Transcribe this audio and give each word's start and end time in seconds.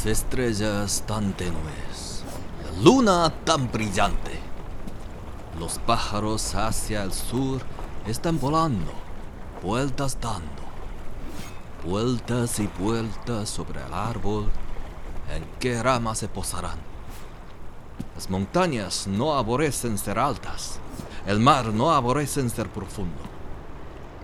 Las 0.00 0.06
estrellas 0.06 1.04
tan 1.06 1.34
tenues, 1.34 2.24
la 2.64 2.82
luna 2.82 3.30
tan 3.44 3.70
brillante. 3.70 4.40
Los 5.58 5.78
pájaros 5.78 6.54
hacia 6.54 7.02
el 7.02 7.12
sur 7.12 7.60
están 8.06 8.40
volando, 8.40 8.92
vueltas 9.62 10.16
dando, 10.18 10.62
vueltas 11.84 12.60
y 12.60 12.70
vueltas 12.78 13.50
sobre 13.50 13.84
el 13.84 13.92
árbol. 13.92 14.48
¿En 15.36 15.44
qué 15.58 15.82
rama 15.82 16.14
se 16.14 16.28
posarán? 16.28 16.78
Las 18.14 18.30
montañas 18.30 19.06
no 19.06 19.34
aborrecen 19.34 19.98
ser 19.98 20.18
altas, 20.18 20.78
el 21.26 21.40
mar 21.40 21.66
no 21.66 21.90
aborrece 21.90 22.48
ser 22.48 22.70
profundo. 22.70 23.20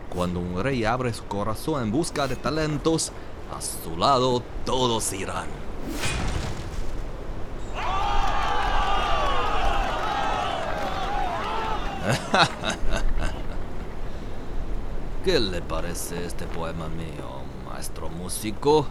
Cuando 0.08 0.40
un 0.40 0.58
rey 0.62 0.86
abre 0.86 1.12
su 1.12 1.24
corazón 1.24 1.82
en 1.82 1.92
busca 1.92 2.26
de 2.26 2.36
talentos, 2.36 3.12
a 3.54 3.60
su 3.60 3.94
lado 3.98 4.42
todos 4.64 5.12
irán. 5.12 5.65
¿Qué 15.24 15.40
le 15.40 15.62
parece 15.62 16.24
este 16.24 16.46
poema 16.46 16.88
mío, 16.88 17.42
maestro 17.68 18.08
músico? 18.08 18.86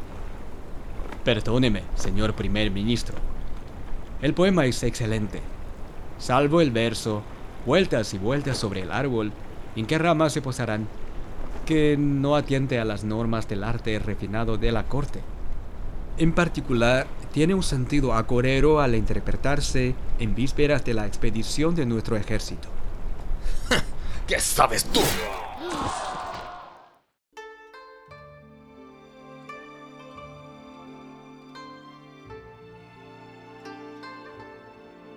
Perdóneme, 1.23 1.83
señor 1.95 2.33
primer 2.33 2.71
ministro. 2.71 3.15
El 4.21 4.33
poema 4.33 4.65
es 4.65 4.83
excelente. 4.83 5.41
Salvo 6.17 6.59
el 6.61 6.71
verso, 6.71 7.21
vueltas 7.65 8.13
y 8.13 8.17
vueltas 8.17 8.57
sobre 8.57 8.81
el 8.81 8.91
árbol, 8.91 9.31
¿en 9.75 9.85
qué 9.85 9.97
ramas 9.97 10.33
se 10.33 10.41
posarán? 10.41 10.87
que 11.65 11.97
no 11.97 12.35
atiende 12.35 12.79
a 12.79 12.85
las 12.85 13.03
normas 13.03 13.49
del 13.49 13.63
arte 13.63 13.99
refinado 13.99 14.57
de 14.57 14.71
la 14.71 14.83
corte. 14.83 15.21
En 16.17 16.31
particular, 16.31 17.07
tiene 17.33 17.53
un 17.53 17.63
sentido 17.63 18.13
acorero 18.13 18.79
al 18.79 18.95
interpretarse 18.95 19.93
en 20.17 20.33
vísperas 20.33 20.85
de 20.85 20.93
la 20.93 21.05
expedición 21.05 21.75
de 21.75 21.85
nuestro 21.85 22.15
ejército. 22.15 22.69
¿Qué 24.27 24.39
sabes 24.39 24.85
tú? 24.85 25.01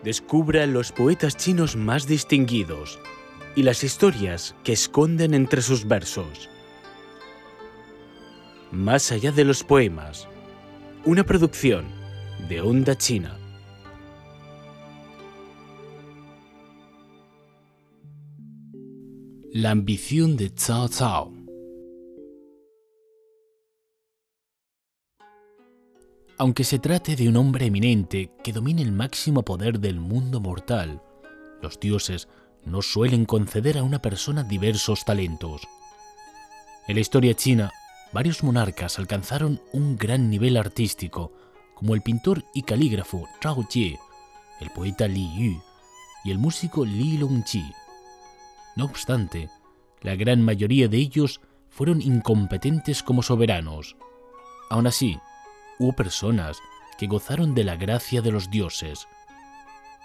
Descubra 0.03 0.67
los 0.67 0.91
poetas 0.91 1.37
chinos 1.37 1.77
más 1.77 2.09
distinguidos 2.09 2.99
y 3.55 3.63
las 3.63 3.85
historias 3.85 4.57
que 4.65 4.73
esconden 4.73 5.33
entre 5.33 5.63
sus 5.63 5.87
versos. 5.87 6.49
Más 8.73 9.13
allá 9.13 9.31
de 9.33 9.45
los 9.45 9.63
poemas, 9.63 10.29
una 11.05 11.25
producción 11.25 11.87
de 12.49 12.61
Onda 12.61 12.97
China. 12.97 13.39
La 19.53 19.71
ambición 19.71 20.37
de 20.37 20.51
Cao 20.51 20.89
Cao. 20.89 21.33
Aunque 26.37 26.65
se 26.65 26.79
trate 26.79 27.17
de 27.17 27.29
un 27.29 27.37
hombre 27.37 27.67
eminente 27.67 28.31
que 28.45 28.53
domine 28.53 28.83
el 28.83 28.93
máximo 28.93 29.45
poder 29.45 29.81
del 29.81 29.99
mundo 30.01 30.41
mortal, 30.41 31.03
los 31.63 31.81
dioses 31.81 32.29
no 32.65 32.83
suelen 32.83 33.25
conceder 33.25 33.79
a 33.79 33.83
una 33.83 34.01
persona 34.03 34.45
diversos 34.45 35.05
talentos. 35.05 35.63
En 36.87 36.95
la 36.97 37.01
historia 37.01 37.35
china, 37.35 37.73
varios 38.13 38.43
monarcas 38.43 38.99
alcanzaron 38.99 39.61
un 39.73 39.97
gran 39.97 40.31
nivel 40.31 40.57
artístico, 40.57 41.33
como 41.75 41.95
el 41.95 42.03
pintor 42.03 42.45
y 42.55 42.63
calígrafo 42.63 43.29
Zhao 43.43 43.67
Jie, 43.69 43.99
el 44.61 44.71
poeta 44.71 45.07
Li 45.07 45.31
Yu 45.37 45.63
y 46.25 46.31
el 46.31 46.39
músico 46.39 46.85
Li 46.85 47.19
Longqi. 47.19 47.73
No 48.77 48.85
obstante, 48.85 49.51
la 50.01 50.17
gran 50.17 50.43
mayoría 50.43 50.89
de 50.89 50.99
ellos 50.99 51.41
fueron 51.69 52.01
incompetentes 52.03 53.03
como 53.03 53.23
soberanos. 53.23 53.97
Aún 54.71 54.87
así, 54.87 55.19
hubo 55.79 55.93
personas 55.93 56.59
que 56.99 57.07
gozaron 57.07 57.55
de 57.55 57.65
la 57.65 57.77
gracia 57.77 58.23
de 58.23 58.33
los 58.33 58.51
dioses. 58.51 59.07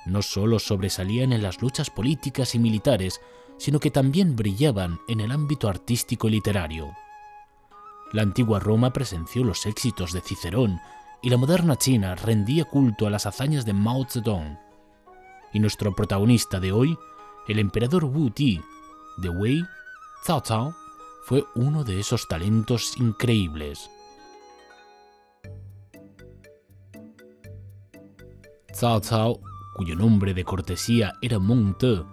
No 0.05 0.21
solo 0.21 0.59
sobresalían 0.59 1.33
en 1.33 1.41
las 1.41 1.61
luchas 1.61 1.89
políticas 1.89 2.55
y 2.55 2.59
militares, 2.59 3.21
sino 3.57 3.79
que 3.79 3.91
también 3.91 4.35
brillaban 4.35 4.99
en 5.07 5.21
el 5.21 5.31
ámbito 5.31 5.69
artístico 5.69 6.27
y 6.27 6.31
literario. 6.31 6.93
La 8.13 8.21
antigua 8.21 8.59
Roma 8.59 8.93
presenció 8.93 9.43
los 9.43 9.65
éxitos 9.65 10.13
de 10.13 10.21
Cicerón 10.21 10.79
y 11.23 11.31
la 11.31 11.37
moderna 11.37 11.77
China 11.77 12.13
rendía 12.13 12.63
culto 12.63 13.07
a 13.07 13.09
las 13.09 13.25
hazañas 13.25 13.65
de 13.65 13.73
Mao 13.73 14.05
Zedong. 14.07 14.59
Y 15.51 15.59
nuestro 15.59 15.95
protagonista 15.95 16.59
de 16.59 16.71
hoy, 16.71 16.95
el 17.47 17.57
emperador 17.57 18.05
Wu 18.05 18.29
Ti 18.29 18.61
de 19.17 19.29
Wei, 19.29 19.63
Cao 20.25 20.43
Cao, 20.43 20.75
fue 21.25 21.43
uno 21.55 21.83
de 21.83 21.99
esos 21.99 22.27
talentos 22.27 22.95
increíbles. 22.97 23.89
Cao 28.79 29.01
Cao, 29.01 29.39
cuyo 29.75 29.95
nombre 29.95 30.35
de 30.35 30.43
cortesía 30.43 31.13
era 31.23 31.39
Meng 31.39 31.75
Te, 31.79 32.03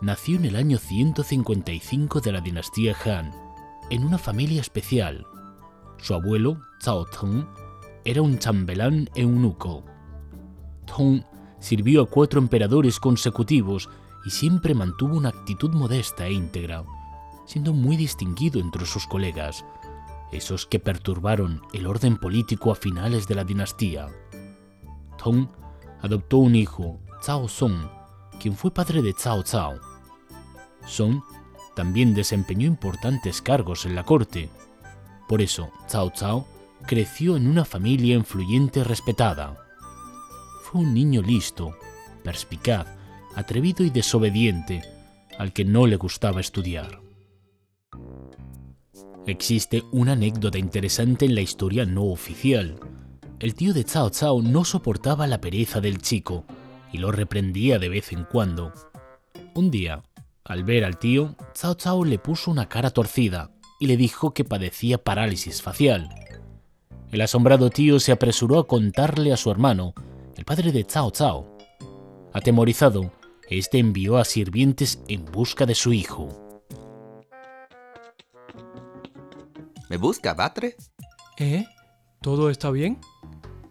nació 0.00 0.36
en 0.36 0.46
el 0.46 0.56
año 0.56 0.78
155 0.78 2.20
de 2.20 2.32
la 2.32 2.40
dinastía 2.40 2.96
Han, 3.04 3.32
en 3.90 4.04
una 4.04 4.18
familia 4.18 4.60
especial. 4.60 5.24
Su 5.98 6.14
abuelo, 6.14 6.60
Cao 6.82 7.06
Tong, 7.06 7.46
era 8.04 8.22
un 8.22 8.38
chambelán 8.38 9.08
eunuco. 9.14 9.84
Tong 10.86 11.22
sirvió 11.58 12.02
a 12.02 12.06
cuatro 12.06 12.40
emperadores 12.40 13.00
consecutivos 13.00 13.88
y 14.24 14.30
siempre 14.30 14.74
mantuvo 14.74 15.16
una 15.16 15.30
actitud 15.30 15.70
modesta 15.70 16.26
e 16.26 16.32
íntegra, 16.32 16.84
siendo 17.46 17.72
muy 17.72 17.96
distinguido 17.96 18.60
entre 18.60 18.86
sus 18.86 19.06
colegas, 19.06 19.64
esos 20.32 20.66
que 20.66 20.78
perturbaron 20.78 21.62
el 21.72 21.86
orden 21.86 22.16
político 22.16 22.72
a 22.72 22.74
finales 22.74 23.26
de 23.26 23.34
la 23.34 23.44
dinastía. 23.44 24.08
Tong 25.16 25.48
adoptó 26.02 26.38
un 26.38 26.54
hijo, 26.54 27.00
Cao 27.24 27.48
Song, 27.48 27.86
quien 28.38 28.54
fue 28.54 28.70
padre 28.70 29.00
de 29.00 29.14
Cao 29.14 29.42
Cao. 29.42 29.80
Song 30.86 31.22
también 31.74 32.14
desempeñó 32.14 32.66
importantes 32.66 33.40
cargos 33.40 33.86
en 33.86 33.94
la 33.94 34.04
corte. 34.04 34.50
Por 35.28 35.42
eso, 35.42 35.70
Cao 35.90 36.12
Cao 36.12 36.46
creció 36.86 37.36
en 37.36 37.46
una 37.46 37.64
familia 37.64 38.14
influyente 38.14 38.80
y 38.80 38.82
respetada. 38.82 39.56
Fue 40.62 40.82
un 40.82 40.92
niño 40.92 41.22
listo, 41.22 41.76
perspicaz, 42.22 42.86
atrevido 43.34 43.84
y 43.84 43.90
desobediente, 43.90 44.82
al 45.38 45.52
que 45.52 45.64
no 45.64 45.86
le 45.86 45.96
gustaba 45.96 46.40
estudiar. 46.40 47.00
Existe 49.26 49.82
una 49.90 50.12
anécdota 50.12 50.58
interesante 50.58 51.24
en 51.24 51.34
la 51.34 51.40
historia 51.40 51.86
no 51.86 52.04
oficial, 52.04 52.78
el 53.40 53.54
tío 53.54 53.74
de 53.74 53.84
Cao 53.84 54.10
Cao 54.10 54.42
no 54.42 54.64
soportaba 54.64 55.26
la 55.26 55.40
pereza 55.40 55.80
del 55.80 56.00
chico 56.00 56.46
y 56.92 56.98
lo 56.98 57.12
reprendía 57.12 57.78
de 57.78 57.88
vez 57.88 58.12
en 58.12 58.24
cuando. 58.24 58.72
Un 59.54 59.70
día, 59.70 60.02
al 60.44 60.64
ver 60.64 60.84
al 60.84 60.98
tío, 60.98 61.36
Cao 61.60 61.76
Cao 61.76 62.04
le 62.04 62.18
puso 62.18 62.50
una 62.50 62.68
cara 62.68 62.90
torcida 62.90 63.50
y 63.78 63.86
le 63.86 63.96
dijo 63.96 64.32
que 64.32 64.44
padecía 64.44 64.98
parálisis 64.98 65.62
facial. 65.62 66.08
El 67.10 67.20
asombrado 67.20 67.70
tío 67.70 68.00
se 68.00 68.12
apresuró 68.12 68.58
a 68.58 68.66
contarle 68.66 69.32
a 69.32 69.36
su 69.36 69.50
hermano, 69.50 69.94
el 70.36 70.44
padre 70.44 70.72
de 70.72 70.84
Cao 70.84 71.12
Cao. 71.12 71.56
Atemorizado, 72.32 73.12
este 73.48 73.78
envió 73.78 74.16
a 74.16 74.24
sirvientes 74.24 75.00
en 75.08 75.24
busca 75.24 75.66
de 75.66 75.74
su 75.74 75.92
hijo. 75.92 76.28
¿Me 79.88 79.96
busca, 79.96 80.34
Batre? 80.34 80.76
¿Eh? 81.38 81.64
¿Todo 82.20 82.50
está 82.50 82.70
bien? 82.70 83.00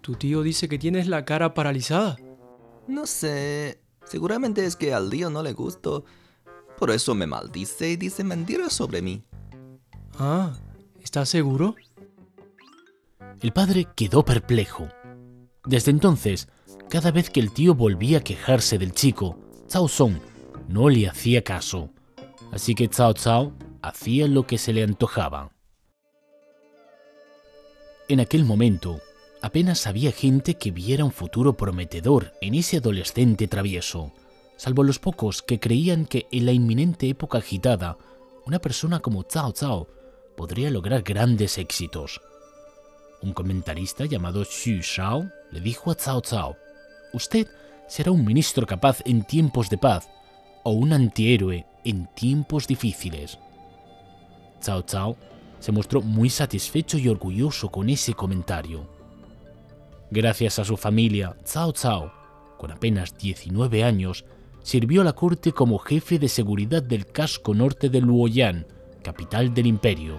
Tu 0.02 0.16
tío 0.16 0.44
dice 0.44 0.70
que 0.70 0.78
tienes 0.78 1.08
la 1.08 1.26
cara 1.26 1.54
paralizada. 1.54 2.18
No 2.88 3.08
sé. 3.08 3.82
Seguramente 4.06 4.66
es 4.66 4.76
que 4.76 4.94
al 4.94 5.10
tío 5.10 5.30
no 5.30 5.42
le 5.44 5.54
gusto. 5.54 6.06
Por 6.78 6.92
eso 6.92 7.16
me 7.16 7.26
maldice 7.26 7.90
y 7.90 7.96
dice 7.96 8.24
mentiras 8.24 8.74
sobre 8.74 9.02
mí. 9.02 9.24
Ah, 10.20 10.54
¿estás 11.02 11.30
seguro? 11.30 11.76
El 13.42 13.52
padre 13.52 13.88
quedó 13.96 14.24
perplejo. 14.24 14.88
Desde 15.66 15.92
entonces, 15.92 16.48
cada 16.90 17.12
vez 17.12 17.30
que 17.30 17.40
el 17.40 17.52
tío 17.52 17.74
volvía 17.74 18.20
a 18.20 18.24
quejarse 18.24 18.78
del 18.78 18.94
chico, 18.94 19.38
Cao 19.72 19.88
Song 19.88 20.16
no 20.68 20.90
le 20.90 21.08
hacía 21.08 21.44
caso. 21.44 21.90
Así 22.52 22.76
que 22.76 22.90
Cao 22.90 23.16
Cao 23.16 23.54
hacía 23.82 24.28
lo 24.28 24.46
que 24.46 24.58
se 24.58 24.72
le 24.72 24.84
antojaba. 24.84 25.52
En 28.08 28.20
aquel 28.20 28.46
momento, 28.46 29.00
apenas 29.42 29.88
había 29.88 30.12
gente 30.12 30.56
que 30.56 30.72
viera 30.72 31.04
un 31.04 31.12
futuro 31.12 31.58
prometedor 31.58 32.34
en 32.42 32.54
ese 32.54 32.78
adolescente 32.78 33.48
travieso, 33.48 34.14
salvo 34.58 34.84
los 34.84 35.00
pocos 35.00 35.42
que 35.42 35.60
creían 35.60 36.06
que 36.06 36.28
en 36.32 36.46
la 36.46 36.52
inminente 36.52 37.10
época 37.10 37.40
agitada, 37.40 37.98
una 38.46 38.60
persona 38.60 39.00
como 39.00 39.24
Cao 39.24 39.54
Cao 39.54 39.88
podría 40.36 40.70
lograr 40.70 41.02
grandes 41.02 41.58
éxitos. 41.58 42.22
Un 43.22 43.34
comentarista 43.34 44.06
llamado 44.06 44.44
Xu 44.44 44.82
Shao 44.82 45.30
le 45.52 45.62
dijo 45.62 45.92
a 45.92 45.96
Cao 45.96 46.22
Cao, 46.22 46.58
usted 47.14 47.48
será 47.88 48.12
un 48.12 48.26
ministro 48.26 48.66
capaz 48.66 49.02
en 49.06 49.24
tiempos 49.24 49.70
de 49.70 49.78
paz 49.78 50.10
o 50.64 50.72
un 50.72 50.94
antihéroe 50.94 51.66
en 51.86 52.08
tiempos 52.16 52.68
difíciles. 52.68 53.38
Cao 54.66 54.86
Cao 54.86 55.18
se 55.60 55.72
mostró 55.72 56.02
muy 56.02 56.30
satisfecho 56.30 56.98
y 56.98 57.08
orgulloso 57.08 57.70
con 57.70 57.90
ese 57.90 58.14
comentario. 58.14 58.90
Gracias 60.12 60.60
a 60.60 60.66
su 60.66 60.76
familia, 60.76 61.36
Cao 61.52 61.74
Cao, 61.74 62.12
con 62.58 62.72
apenas 62.72 63.18
19 63.18 63.84
años, 63.84 64.26
sirvió 64.62 65.02
a 65.02 65.06
la 65.06 65.14
corte 65.14 65.52
como 65.52 65.80
jefe 65.80 66.20
de 66.20 66.28
seguridad 66.28 66.84
del 66.84 67.06
casco 67.06 67.54
norte 67.54 67.90
de 67.90 68.02
Luoyang, 68.02 68.66
capital 69.04 69.54
del 69.54 69.68
imperio. 69.68 70.18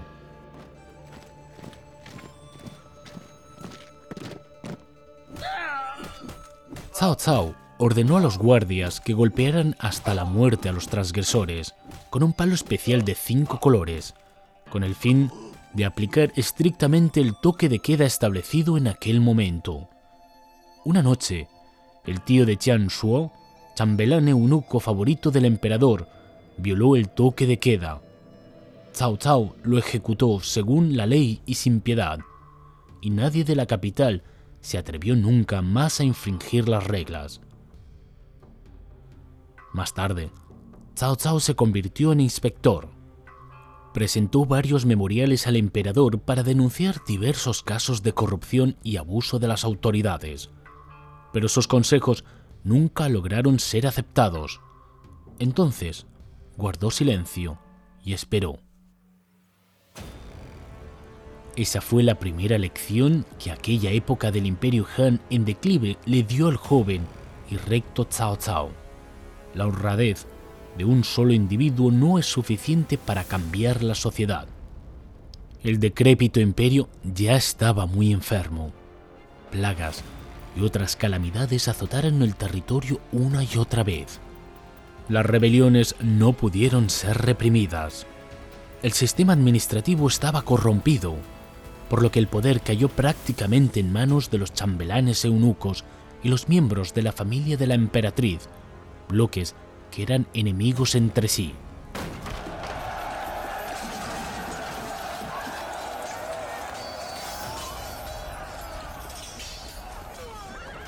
Cao 6.97 7.17
Cao 7.17 7.55
ordenó 7.79 8.17
a 8.17 8.21
los 8.21 8.39
guardias 8.39 9.01
que 9.01 9.15
golpearan 9.15 9.75
hasta 9.81 10.15
la 10.15 10.25
muerte 10.25 10.69
a 10.69 10.73
los 10.73 10.87
transgresores 10.87 11.75
con 12.09 12.23
un 12.23 12.33
palo 12.33 12.55
especial 12.55 13.05
de 13.05 13.17
cinco 13.17 13.59
colores, 13.59 14.15
con 14.71 14.85
el 14.85 14.95
fin 14.95 15.31
de 15.73 15.85
aplicar 15.85 16.33
estrictamente 16.37 17.21
el 17.21 17.35
toque 17.35 17.69
de 17.69 17.81
queda 17.81 18.05
establecido 18.05 18.79
en 18.79 18.87
aquel 18.87 19.21
momento. 19.21 19.89
Una 20.85 21.03
noche, 21.03 21.49
el 22.07 22.21
tío 22.21 22.47
de 22.47 22.57
Tian 22.57 22.87
Shuo, 22.87 23.33
chambelán 23.75 24.29
eunuco 24.29 24.79
favorito 24.79 25.31
del 25.31 25.47
emperador, 25.47 26.09
violó 26.57 26.95
el 26.95 27.09
toque 27.09 27.47
de 27.47 27.59
queda. 27.59 28.01
Cao 28.97 29.19
Cao 29.19 29.57
lo 29.65 29.77
ejecutó 29.77 30.39
según 30.39 30.97
la 30.97 31.07
ley 31.07 31.43
y 31.47 31.55
sin 31.55 31.81
piedad, 31.81 32.21
y 33.01 33.11
nadie 33.11 33.43
de 33.43 33.57
la 33.57 33.67
capital 33.67 34.23
se 34.61 34.79
atrevió 34.79 35.17
nunca 35.17 35.63
más 35.63 35.99
a 35.99 36.05
infringir 36.05 36.69
las 36.69 36.87
reglas. 36.87 37.41
Más 39.73 39.95
tarde, 39.95 40.31
Cao 40.95 41.17
Cao 41.17 41.41
se 41.41 41.57
convirtió 41.57 42.13
en 42.13 42.21
inspector. 42.21 42.89
Presentó 43.93 44.45
varios 44.47 44.87
memoriales 44.87 45.49
al 45.49 45.57
emperador 45.57 46.21
para 46.21 46.45
denunciar 46.45 47.05
diversos 47.05 47.63
casos 47.63 48.03
de 48.05 48.13
corrupción 48.13 48.77
y 48.85 48.97
abuso 48.97 49.41
de 49.41 49.49
las 49.49 49.65
autoridades, 49.65 50.51
pero 51.33 51.49
sus 51.49 51.67
consejos 51.67 52.25
nunca 52.63 53.09
lograron 53.09 53.59
ser 53.59 53.89
aceptados. 53.89 54.61
Entonces, 55.41 56.07
guardó 56.57 56.93
silencio 56.93 57.59
y 58.05 58.13
esperó. 58.13 58.64
Esa 61.57 61.81
fue 61.81 62.03
la 62.03 62.17
primera 62.17 62.59
lección 62.59 63.25
que 63.39 63.53
aquella 63.53 63.93
época 63.93 64.33
del 64.33 64.47
imperio 64.47 64.87
Han 64.99 65.21
en 65.31 65.45
declive 65.45 65.97
le 66.05 66.25
dio 66.25 66.49
al 66.49 66.57
joven 66.57 67.03
y 67.49 67.57
recto 67.57 68.09
Cao 68.09 68.37
Cao. 68.45 68.71
La 69.55 69.67
honradez 69.67 70.27
de 70.77 70.85
un 70.85 71.05
solo 71.05 71.33
individuo 71.33 71.93
no 71.93 72.19
es 72.19 72.27
suficiente 72.27 72.99
para 72.99 73.23
cambiar 73.23 73.85
la 73.85 73.95
sociedad. 73.95 74.49
El 75.63 75.79
decrépito 75.79 76.41
imperio 76.41 76.89
ya 77.05 77.37
estaba 77.37 77.87
muy 77.87 78.13
enfermo. 78.13 78.73
Plagas 79.53 80.03
y 80.57 80.63
otras 80.63 80.97
calamidades 80.97 81.69
azotaron 81.69 82.23
el 82.23 82.35
territorio 82.35 83.01
una 83.13 83.45
y 83.45 83.59
otra 83.59 83.85
vez. 83.85 84.19
Las 85.09 85.25
rebeliones 85.25 85.95
no 86.01 86.33
pudieron 86.33 86.91
ser 86.91 87.19
reprimidas. 87.19 88.07
El 88.83 88.93
sistema 88.93 89.33
administrativo 89.35 90.09
estaba 90.09 90.43
corrompido 90.43 91.15
por 91.89 92.03
lo 92.03 92.11
que 92.11 92.19
el 92.19 92.27
poder 92.27 92.61
cayó 92.61 92.89
prácticamente 92.89 93.81
en 93.81 93.93
manos 93.93 94.31
de 94.31 94.39
los 94.39 94.53
chambelanes 94.53 95.25
eunucos 95.25 95.85
y 96.23 96.29
los 96.29 96.49
miembros 96.49 96.95
de 96.95 97.03
la 97.03 97.13
familia 97.13 97.57
de 97.57 97.67
la 97.67 97.75
emperatriz, 97.75 98.49
bloques 99.09 99.55
que 99.91 100.03
eran 100.03 100.27
enemigos 100.35 100.95
entre 100.95 101.29
sí. 101.29 101.55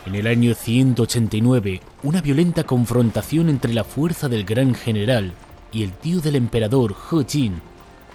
En 0.07 0.15
el 0.15 0.29
año 0.29 0.55
189, 0.55 1.81
una 2.05 2.21
violenta 2.21 2.63
confrontación 2.63 3.49
entre 3.49 3.75
la 3.75 3.83
fuerza 3.83 4.29
del 4.29 4.45
gran 4.45 4.75
general 4.75 5.33
y 5.73 5.83
el 5.83 5.93
tío 5.93 6.21
del 6.21 6.37
emperador 6.37 6.95
He 7.11 7.25
Jin 7.25 7.61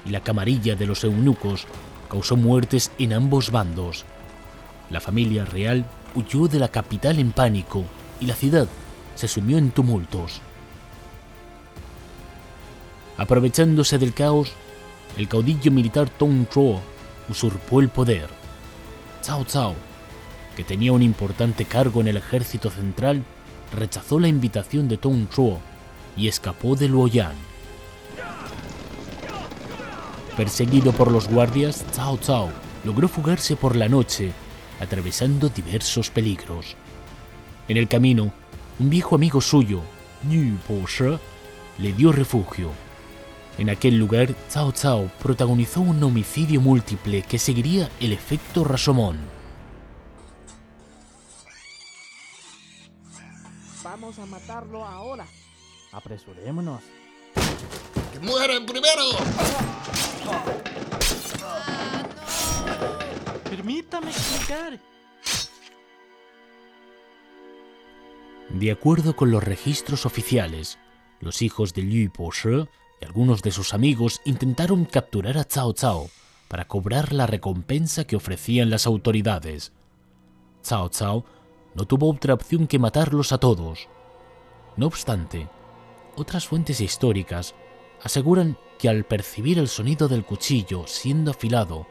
y 0.06 0.10
la 0.10 0.22
camarilla 0.22 0.76
de 0.76 0.88
los 0.88 1.04
eunucos 1.04 1.68
causó 2.12 2.36
muertes 2.36 2.92
en 3.00 3.14
ambos 3.14 3.52
bandos. 3.52 4.04
La 4.90 5.00
familia 5.00 5.46
real 5.46 5.86
huyó 6.14 6.50
de 6.50 6.60
la 6.60 6.68
capital 6.68 7.20
en 7.20 7.32
pánico 7.32 7.86
y 8.20 8.26
la 8.26 8.36
ciudad 8.36 8.68
se 9.16 9.30
sumió 9.30 9.58
en 9.58 9.72
tumultos. 9.72 10.42
Aprovechándose 13.16 13.98
del 13.98 14.14
caos, 14.14 14.52
el 15.16 15.30
caudillo 15.30 15.72
militar 15.72 16.10
Tong 16.10 16.50
Chuo 16.50 16.82
usurpó 17.30 17.80
el 17.80 17.88
poder. 17.88 18.28
Cao 19.26 19.46
Cao, 19.46 19.76
que 20.58 20.66
tenía 20.66 20.92
un 20.92 21.04
importante 21.04 21.64
cargo 21.64 22.02
en 22.02 22.10
el 22.10 22.18
ejército 22.18 22.70
central, 22.70 23.24
rechazó 23.74 24.20
la 24.20 24.28
invitación 24.28 24.90
de 24.90 24.98
Tong 24.98 25.30
Chuo 25.30 25.62
y 26.18 26.28
escapó 26.28 26.76
de 26.76 26.90
Luoyang. 26.90 27.51
Perseguido 30.38 30.94
por 30.94 31.12
los 31.12 31.28
guardias, 31.28 31.86
Cao 31.96 32.18
Cao 32.18 32.50
logró 32.86 33.08
fugarse 33.08 33.56
por 33.56 33.76
la 33.76 33.90
noche, 33.90 34.32
atravesando 34.80 35.50
diversos 35.50 36.10
peligros. 36.10 36.76
En 37.68 37.78
el 37.78 37.88
camino, 37.88 38.32
un 38.80 38.90
viejo 38.90 39.16
amigo 39.16 39.42
suyo, 39.42 39.82
Yu 40.30 40.58
Po 40.68 40.86
le 41.78 41.94
dio 41.94 42.12
refugio. 42.12 42.72
En 43.58 43.70
aquel 43.70 43.98
lugar, 43.98 44.34
Cao 44.54 44.74
Cao 44.74 45.12
protagonizó 45.22 45.82
un 45.82 46.02
homicidio 46.02 46.62
múltiple 46.62 47.24
que 47.24 47.38
seguiría 47.38 47.90
el 48.00 48.14
efecto 48.14 48.64
Rashomon. 48.64 49.20
Vamos 53.84 54.18
a 54.20 54.26
matarlo 54.26 54.86
ahora. 54.86 55.26
Apresurémonos. 55.92 56.82
¡Que 58.12 58.20
mueren 58.20 58.66
primero! 58.66 59.04
Permítame 63.50 64.12
explicar. 64.12 64.80
De 68.50 68.72
acuerdo 68.72 69.16
con 69.16 69.32
los 69.32 69.44
registros 69.44 70.06
oficiales, 70.06 70.78
los 71.20 71.42
hijos 71.42 71.74
de 71.74 71.84
Liu 71.84 72.12
Shi 72.32 72.68
y 73.00 73.06
algunos 73.06 73.42
de 73.42 73.52
sus 73.52 73.74
amigos 73.74 74.20
intentaron 74.26 74.86
capturar 74.86 75.38
a 75.38 75.46
Cao 75.46 75.74
Cao 75.74 76.10
para 76.48 76.66
cobrar 76.68 77.14
la 77.14 77.28
recompensa 77.28 78.06
que 78.06 78.18
ofrecían 78.18 78.70
las 78.70 78.86
autoridades. 78.88 79.72
Cao 80.68 80.90
Cao 80.90 81.24
no 81.76 81.86
tuvo 81.86 82.12
otra 82.12 82.34
opción 82.34 82.68
que 82.68 82.78
matarlos 82.78 83.32
a 83.32 83.38
todos. 83.38 83.88
No 84.76 84.88
obstante, 84.88 85.48
otras 86.18 86.46
fuentes 86.46 86.82
históricas 86.82 87.56
aseguran 88.04 88.58
que 88.80 88.90
al 88.90 89.04
percibir 89.04 89.60
el 89.60 89.68
sonido 89.68 90.08
del 90.08 90.26
cuchillo 90.26 90.86
siendo 90.88 91.32
afilado, 91.32 91.88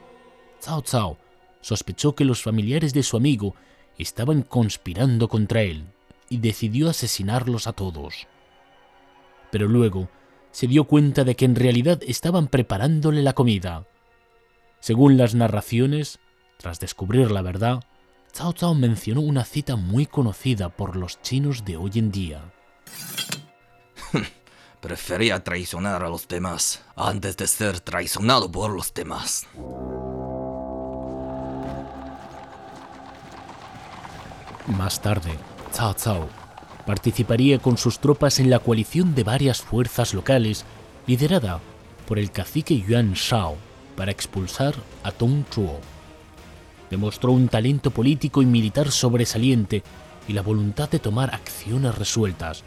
Cao 0.64 0.82
Cao 0.82 1.18
sospechó 1.60 2.14
que 2.14 2.24
los 2.24 2.42
familiares 2.42 2.92
de 2.92 3.02
su 3.02 3.16
amigo 3.16 3.54
estaban 3.98 4.42
conspirando 4.42 5.28
contra 5.28 5.62
él 5.62 5.84
y 6.28 6.38
decidió 6.38 6.88
asesinarlos 6.88 7.66
a 7.66 7.72
todos. 7.72 8.26
Pero 9.50 9.68
luego 9.68 10.08
se 10.52 10.66
dio 10.66 10.84
cuenta 10.84 11.24
de 11.24 11.36
que 11.36 11.44
en 11.44 11.54
realidad 11.54 12.00
estaban 12.06 12.48
preparándole 12.48 13.22
la 13.22 13.34
comida. 13.34 13.86
Según 14.80 15.16
las 15.16 15.34
narraciones, 15.34 16.18
tras 16.56 16.80
descubrir 16.80 17.30
la 17.30 17.42
verdad, 17.42 17.84
Cao 18.32 18.54
Cao 18.54 18.74
mencionó 18.74 19.20
una 19.20 19.44
cita 19.44 19.76
muy 19.76 20.06
conocida 20.06 20.70
por 20.70 20.96
los 20.96 21.20
chinos 21.20 21.64
de 21.64 21.76
hoy 21.76 21.92
en 21.96 22.10
día. 22.10 22.52
Prefería 24.80 25.44
traicionar 25.44 26.02
a 26.02 26.08
los 26.08 26.26
demás 26.26 26.80
antes 26.96 27.36
de 27.36 27.46
ser 27.46 27.80
traicionado 27.80 28.50
por 28.50 28.70
los 28.70 28.94
demás. 28.94 29.46
Más 34.66 35.02
tarde, 35.02 35.36
Cao 35.76 35.94
Cao 35.94 36.28
participaría 36.86 37.58
con 37.58 37.76
sus 37.76 37.98
tropas 37.98 38.40
en 38.40 38.48
la 38.48 38.58
coalición 38.58 39.14
de 39.14 39.22
varias 39.22 39.60
fuerzas 39.60 40.14
locales 40.14 40.64
liderada 41.06 41.60
por 42.08 42.18
el 42.18 42.30
cacique 42.30 42.80
Yuan 42.80 43.12
Shao 43.12 43.56
para 43.96 44.12
expulsar 44.12 44.74
a 45.02 45.12
Tong 45.12 45.44
Chuo. 45.50 45.78
Demostró 46.88 47.32
un 47.32 47.48
talento 47.48 47.90
político 47.90 48.40
y 48.40 48.46
militar 48.46 48.90
sobresaliente 48.90 49.82
y 50.26 50.32
la 50.32 50.42
voluntad 50.42 50.88
de 50.88 50.98
tomar 50.98 51.34
acciones 51.34 51.96
resueltas, 51.96 52.64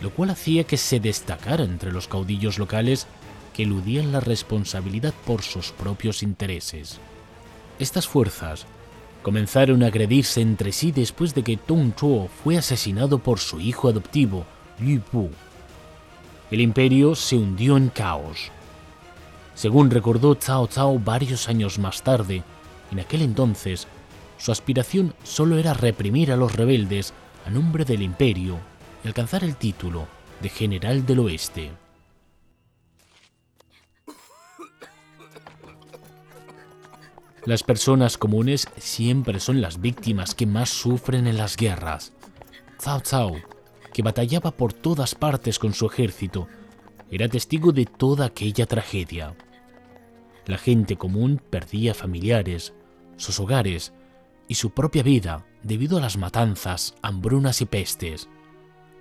lo 0.00 0.10
cual 0.10 0.30
hacía 0.30 0.64
que 0.64 0.76
se 0.76 1.00
destacara 1.00 1.64
entre 1.64 1.92
los 1.92 2.08
caudillos 2.08 2.58
locales 2.58 3.06
que 3.54 3.64
eludían 3.64 4.12
la 4.12 4.20
responsabilidad 4.20 5.12
por 5.26 5.42
sus 5.42 5.72
propios 5.72 6.22
intereses. 6.22 6.98
Estas 7.78 8.06
fuerzas 8.06 8.66
comenzaron 9.22 9.82
a 9.82 9.86
agredirse 9.86 10.40
entre 10.40 10.72
sí 10.72 10.92
después 10.92 11.34
de 11.34 11.42
que 11.42 11.56
Tong 11.56 11.94
Chuo 11.94 12.28
fue 12.42 12.56
asesinado 12.56 13.18
por 13.18 13.40
su 13.40 13.60
hijo 13.60 13.88
adoptivo, 13.88 14.46
Yu 14.78 15.00
Bu. 15.12 15.30
El 16.50 16.60
imperio 16.60 17.14
se 17.14 17.36
hundió 17.36 17.76
en 17.76 17.88
caos. 17.88 18.50
Según 19.54 19.90
recordó 19.90 20.38
Cao 20.38 20.68
Cao 20.68 20.98
varios 21.00 21.48
años 21.48 21.78
más 21.80 22.02
tarde, 22.02 22.44
en 22.92 23.00
aquel 23.00 23.22
entonces, 23.22 23.88
su 24.38 24.52
aspiración 24.52 25.14
solo 25.24 25.58
era 25.58 25.74
reprimir 25.74 26.30
a 26.30 26.36
los 26.36 26.54
rebeldes 26.54 27.12
a 27.44 27.50
nombre 27.50 27.84
del 27.84 28.02
imperio 28.02 28.60
y 29.04 29.08
alcanzar 29.08 29.44
el 29.44 29.56
título 29.56 30.06
de 30.40 30.48
general 30.48 31.04
del 31.06 31.20
oeste. 31.20 31.72
Las 37.44 37.62
personas 37.62 38.18
comunes 38.18 38.68
siempre 38.76 39.40
son 39.40 39.60
las 39.60 39.80
víctimas 39.80 40.34
que 40.34 40.44
más 40.44 40.68
sufren 40.68 41.26
en 41.26 41.38
las 41.38 41.56
guerras. 41.56 42.12
Cao 42.82 43.02
Cao, 43.08 43.36
que 43.92 44.02
batallaba 44.02 44.50
por 44.50 44.72
todas 44.72 45.14
partes 45.14 45.58
con 45.58 45.72
su 45.72 45.86
ejército, 45.86 46.46
era 47.10 47.28
testigo 47.28 47.72
de 47.72 47.86
toda 47.86 48.26
aquella 48.26 48.66
tragedia. 48.66 49.34
La 50.46 50.58
gente 50.58 50.96
común 50.96 51.40
perdía 51.50 51.94
familiares, 51.94 52.74
sus 53.16 53.40
hogares 53.40 53.92
y 54.46 54.54
su 54.54 54.70
propia 54.70 55.02
vida 55.02 55.46
debido 55.62 55.98
a 55.98 56.00
las 56.00 56.16
matanzas, 56.16 56.94
hambrunas 57.02 57.60
y 57.62 57.66
pestes. 57.66 58.28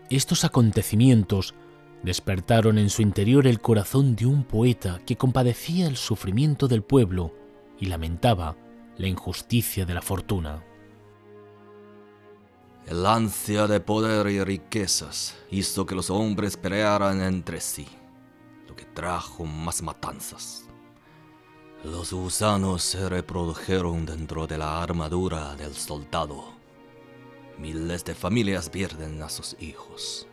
Estos 0.10 0.46
acontecimientos 0.46 1.54
despertaron 2.02 2.78
en 2.78 2.90
su 2.90 3.02
interior 3.02 3.46
el 3.46 3.60
corazón 3.60 4.16
de 4.16 4.26
un 4.26 4.46
poeta 4.46 5.02
que 5.06 5.18
compadecía 5.18 5.88
el 5.88 5.98
sufrimiento 5.98 6.70
del 6.70 6.82
pueblo 6.82 7.34
y 7.78 7.88
lamentaba 7.88 8.56
la 8.98 9.08
injusticia 9.08 9.86
de 9.86 9.94
la 9.94 10.02
fortuna. 10.02 10.64
El 12.86 13.06
ansia 13.06 13.68
de 13.68 13.82
poder 13.82 14.28
y 14.28 14.42
riquezas 14.42 15.36
hizo 15.52 15.86
que 15.86 15.96
los 15.96 16.10
hombres 16.10 16.56
pelearan 16.56 17.22
entre 17.22 17.60
sí, 17.60 17.86
lo 18.66 18.78
que 18.78 18.86
trajo 18.86 19.46
más 19.46 19.82
matanzas. 19.82 20.64
Los 21.84 22.14
gusanos 22.14 22.82
se 22.82 23.10
reprodujeron 23.10 24.06
dentro 24.06 24.48
de 24.48 24.58
la 24.58 24.82
armadura 24.82 25.54
del 25.56 25.74
soldado. 25.74 26.57
Miles 27.58 28.06
de 28.06 28.14
familias 28.14 28.70
pierden 28.70 29.22
a 29.24 29.30
sus 29.30 29.56
hijos. 29.60 30.28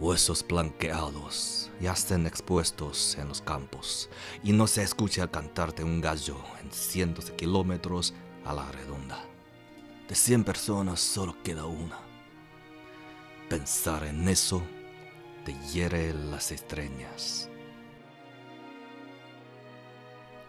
Huesos 0.00 0.44
blanqueados 0.44 1.70
yacen 1.80 2.26
expuestos 2.26 3.16
en 3.18 3.28
los 3.28 3.40
campos 3.40 4.10
y 4.42 4.52
no 4.52 4.66
se 4.66 4.82
escucha 4.82 5.30
cantar 5.30 5.72
de 5.74 5.84
un 5.84 6.00
gallo 6.00 6.38
en 6.60 6.72
cientos 6.72 7.26
de 7.26 7.36
kilómetros 7.36 8.14
a 8.44 8.52
la 8.52 8.70
redonda. 8.72 9.24
De 10.08 10.16
100 10.16 10.42
personas 10.42 10.98
solo 10.98 11.36
queda 11.44 11.66
una. 11.66 12.00
Pensar 13.48 14.02
en 14.04 14.28
eso 14.28 14.60
te 15.44 15.54
hiere 15.68 16.12
las 16.14 16.50
estrellas. 16.50 17.48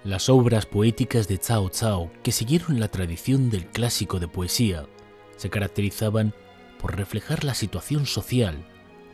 Las 0.04 0.30
obras 0.30 0.66
poéticas 0.66 1.28
de 1.28 1.38
Cao 1.38 1.70
Cao, 1.70 2.12
que 2.24 2.32
siguieron 2.32 2.80
la 2.80 2.88
tradición 2.88 3.50
del 3.50 3.68
clásico 3.68 4.20
de 4.20 4.28
poesía, 4.28 4.88
se 5.38 5.50
caracterizaban 5.50 6.34
por 6.80 6.98
reflejar 6.98 7.44
la 7.44 7.54
situación 7.54 8.06
social 8.06 8.66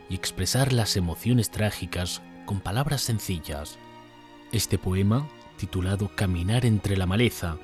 y 0.08 0.14
expresar 0.14 0.72
las 0.72 0.96
emociones 0.96 1.50
trágicas 1.50 2.22
con 2.44 2.60
palabras 2.60 3.02
sencillas. 3.02 3.78
Este 4.52 4.76
poema, 4.78 5.28
titulado 5.56 6.10
Caminar 6.16 6.66
entre 6.66 6.96
la 6.96 7.06
maleza, 7.06 7.58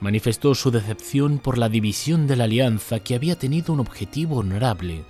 manifestó 0.00 0.54
su 0.54 0.70
decepción 0.70 1.38
por 1.38 1.58
la 1.58 1.68
división 1.68 2.26
de 2.26 2.36
la 2.36 2.44
alianza 2.44 3.00
que 3.00 3.14
había 3.14 3.36
tenido 3.36 3.72
un 3.72 3.80
objetivo 3.80 4.36
honorable, 4.36 5.04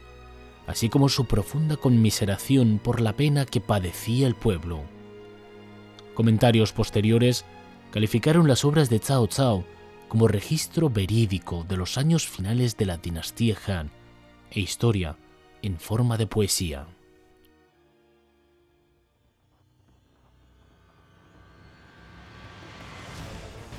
así 0.66 0.88
como 0.88 1.08
su 1.08 1.26
profunda 1.26 1.76
conmiseración 1.76 2.80
por 2.82 3.00
la 3.00 3.14
pena 3.14 3.44
que 3.44 3.60
padecía 3.60 4.26
el 4.26 4.34
pueblo. 4.34 4.84
Comentarios 6.14 6.72
posteriores 6.72 7.44
calificaron 7.90 8.48
las 8.48 8.64
obras 8.64 8.88
de 8.88 9.00
Cao 9.00 9.28
Cao 9.28 9.64
como 10.08 10.28
registro 10.28 10.90
verídico 10.90 11.64
de 11.68 11.76
los 11.76 11.98
años 11.98 12.26
finales 12.26 12.76
de 12.76 12.86
la 12.86 12.96
dinastía 12.96 13.56
Han 13.66 13.90
e 14.50 14.60
historia 14.60 15.16
en 15.62 15.78
forma 15.78 16.16
de 16.16 16.26
poesía. 16.26 16.86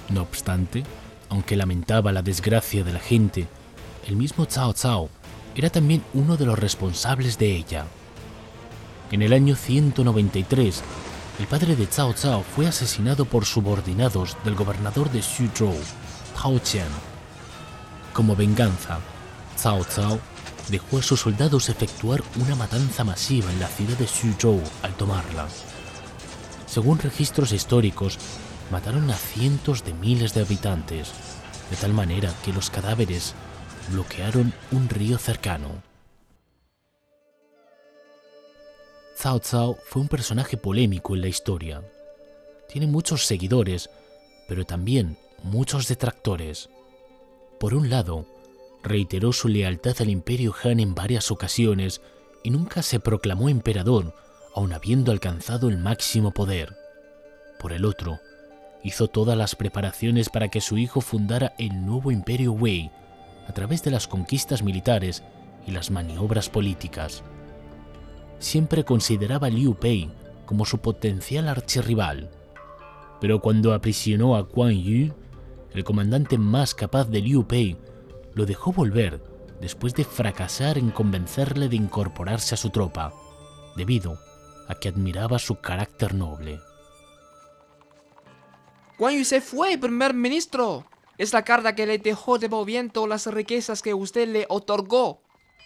No 0.10 0.22
obstante, 0.22 0.84
aunque 1.30 1.56
lamentaba 1.56 2.12
la 2.12 2.22
desgracia 2.22 2.84
de 2.84 2.94
la 2.94 3.00
gente, 3.00 3.48
el 4.08 4.16
mismo 4.16 4.48
Cao 4.48 4.74
Cao 4.74 5.10
era 5.56 5.70
también 5.70 6.04
uno 6.14 6.38
de 6.38 6.46
los 6.46 6.60
responsables 6.60 7.38
de 7.38 7.56
ella. 7.56 7.86
En 9.12 9.22
el 9.22 9.34
año 9.34 9.56
193, 9.56 10.84
el 11.40 11.48
padre 11.48 11.76
de 11.76 11.88
Cao 11.88 12.14
Cao 12.14 12.44
fue 12.44 12.68
asesinado 12.68 13.26
por 13.26 13.46
subordinados 13.46 14.38
del 14.44 14.56
gobernador 14.56 15.12
de 15.12 15.22
Xuzhou, 15.22 15.76
Hao 16.42 16.60
Qian. 16.60 16.88
Como 18.14 18.36
venganza, 18.36 19.00
Cao 19.62 19.86
Cao 19.96 20.20
dejó 20.70 21.00
a 21.00 21.04
sus 21.04 21.22
soldados 21.22 21.70
efectuar 21.70 22.24
una 22.38 22.56
matanza 22.56 23.04
masiva 23.04 23.52
en 23.52 23.60
la 23.60 23.68
ciudad 23.68 23.98
de 23.98 24.08
Xuzhou 24.08 24.62
al 24.82 24.94
tomarla. 24.96 25.48
Según 26.66 27.00
registros 27.00 27.52
históricos, 27.52 28.18
mataron 28.72 29.10
a 29.10 29.16
cientos 29.16 29.84
de 29.84 29.94
miles 29.94 30.34
de 30.34 30.42
habitantes, 30.42 31.12
de 31.70 31.78
tal 31.78 31.94
manera 31.94 32.34
que 32.44 32.54
los 32.54 32.70
cadáveres 32.70 33.34
bloquearon 33.92 34.54
un 34.72 34.90
río 34.90 35.18
cercano. 35.18 35.84
Cao 39.22 39.40
Cao 39.40 39.78
fue 39.88 40.02
un 40.02 40.08
personaje 40.08 40.58
polémico 40.58 41.16
en 41.16 41.22
la 41.22 41.28
historia. 41.28 41.82
Tiene 42.68 42.88
muchos 42.88 43.26
seguidores, 43.26 43.90
pero 44.48 44.66
también 44.66 45.18
muchos 45.46 45.88
detractores. 45.88 46.70
Por 47.60 47.76
un 47.76 47.90
lado, 47.90 48.26
reiteró 48.84 49.32
su 49.32 49.48
lealtad 49.48 49.96
al 50.00 50.10
imperio 50.10 50.54
Han 50.64 50.80
en 50.80 50.96
varias 50.96 51.32
ocasiones 51.32 52.02
y 52.44 52.50
nunca 52.50 52.82
se 52.82 53.00
proclamó 53.00 53.48
emperador, 53.48 54.16
aun 54.56 54.74
habiendo 54.74 55.12
alcanzado 55.12 55.70
el 55.70 55.78
máximo 55.78 56.32
poder. 56.32 56.76
Por 57.60 57.74
el 57.74 57.86
otro, 57.86 58.20
hizo 58.84 59.08
todas 59.08 59.38
las 59.38 59.56
preparaciones 59.56 60.30
para 60.30 60.50
que 60.50 60.62
su 60.62 60.78
hijo 60.78 61.02
fundara 61.02 61.54
el 61.58 61.86
nuevo 61.86 62.12
imperio 62.12 62.52
Wei 62.52 62.92
a 63.48 63.54
través 63.54 63.84
de 63.84 63.92
las 63.92 64.08
conquistas 64.08 64.64
militares 64.64 65.24
y 65.68 65.72
las 65.72 65.92
maniobras 65.92 66.50
políticas. 66.50 67.24
Siempre 68.40 68.84
consideraba 68.84 69.48
a 69.48 69.50
Liu 69.52 69.76
Pei 69.76 70.10
como 70.46 70.66
su 70.66 70.80
potencial 70.80 71.48
archirrival, 71.48 72.30
pero 73.22 73.42
cuando 73.42 73.74
aprisionó 73.74 74.36
a 74.36 74.48
Quan 74.48 74.74
Yu, 74.74 75.14
el 75.76 75.84
comandante 75.84 76.38
más 76.38 76.74
capaz 76.74 77.06
de 77.06 77.22
Liu 77.22 77.46
Pei, 77.46 77.78
lo 78.34 78.46
dejó 78.46 78.72
volver 78.72 79.22
después 79.60 79.94
de 79.94 80.04
fracasar 80.04 80.78
en 80.78 80.92
convencerle 80.92 81.70
de 81.70 81.76
incorporarse 81.76 82.56
a 82.56 82.58
su 82.58 82.70
tropa, 82.70 83.14
debido 83.76 84.18
a 84.68 84.76
que 84.76 84.90
admiraba 84.90 85.40
su 85.40 85.60
carácter 85.60 86.14
noble. 86.14 86.60
Guan 88.98 89.18
Yu 89.18 89.26
se 89.26 89.42
fue, 89.42 89.78
primer 89.78 90.14
ministro. 90.14 90.86
Es 91.18 91.34
la 91.34 91.44
carta 91.44 91.76
que 91.76 91.86
le 91.86 91.98
dejó 91.98 92.38
devolviendo 92.38 93.08
las 93.08 93.28
riquezas 93.28 93.82
que 93.82 93.94
usted 93.94 94.28
le 94.28 94.46
otorgó. 94.50 95.22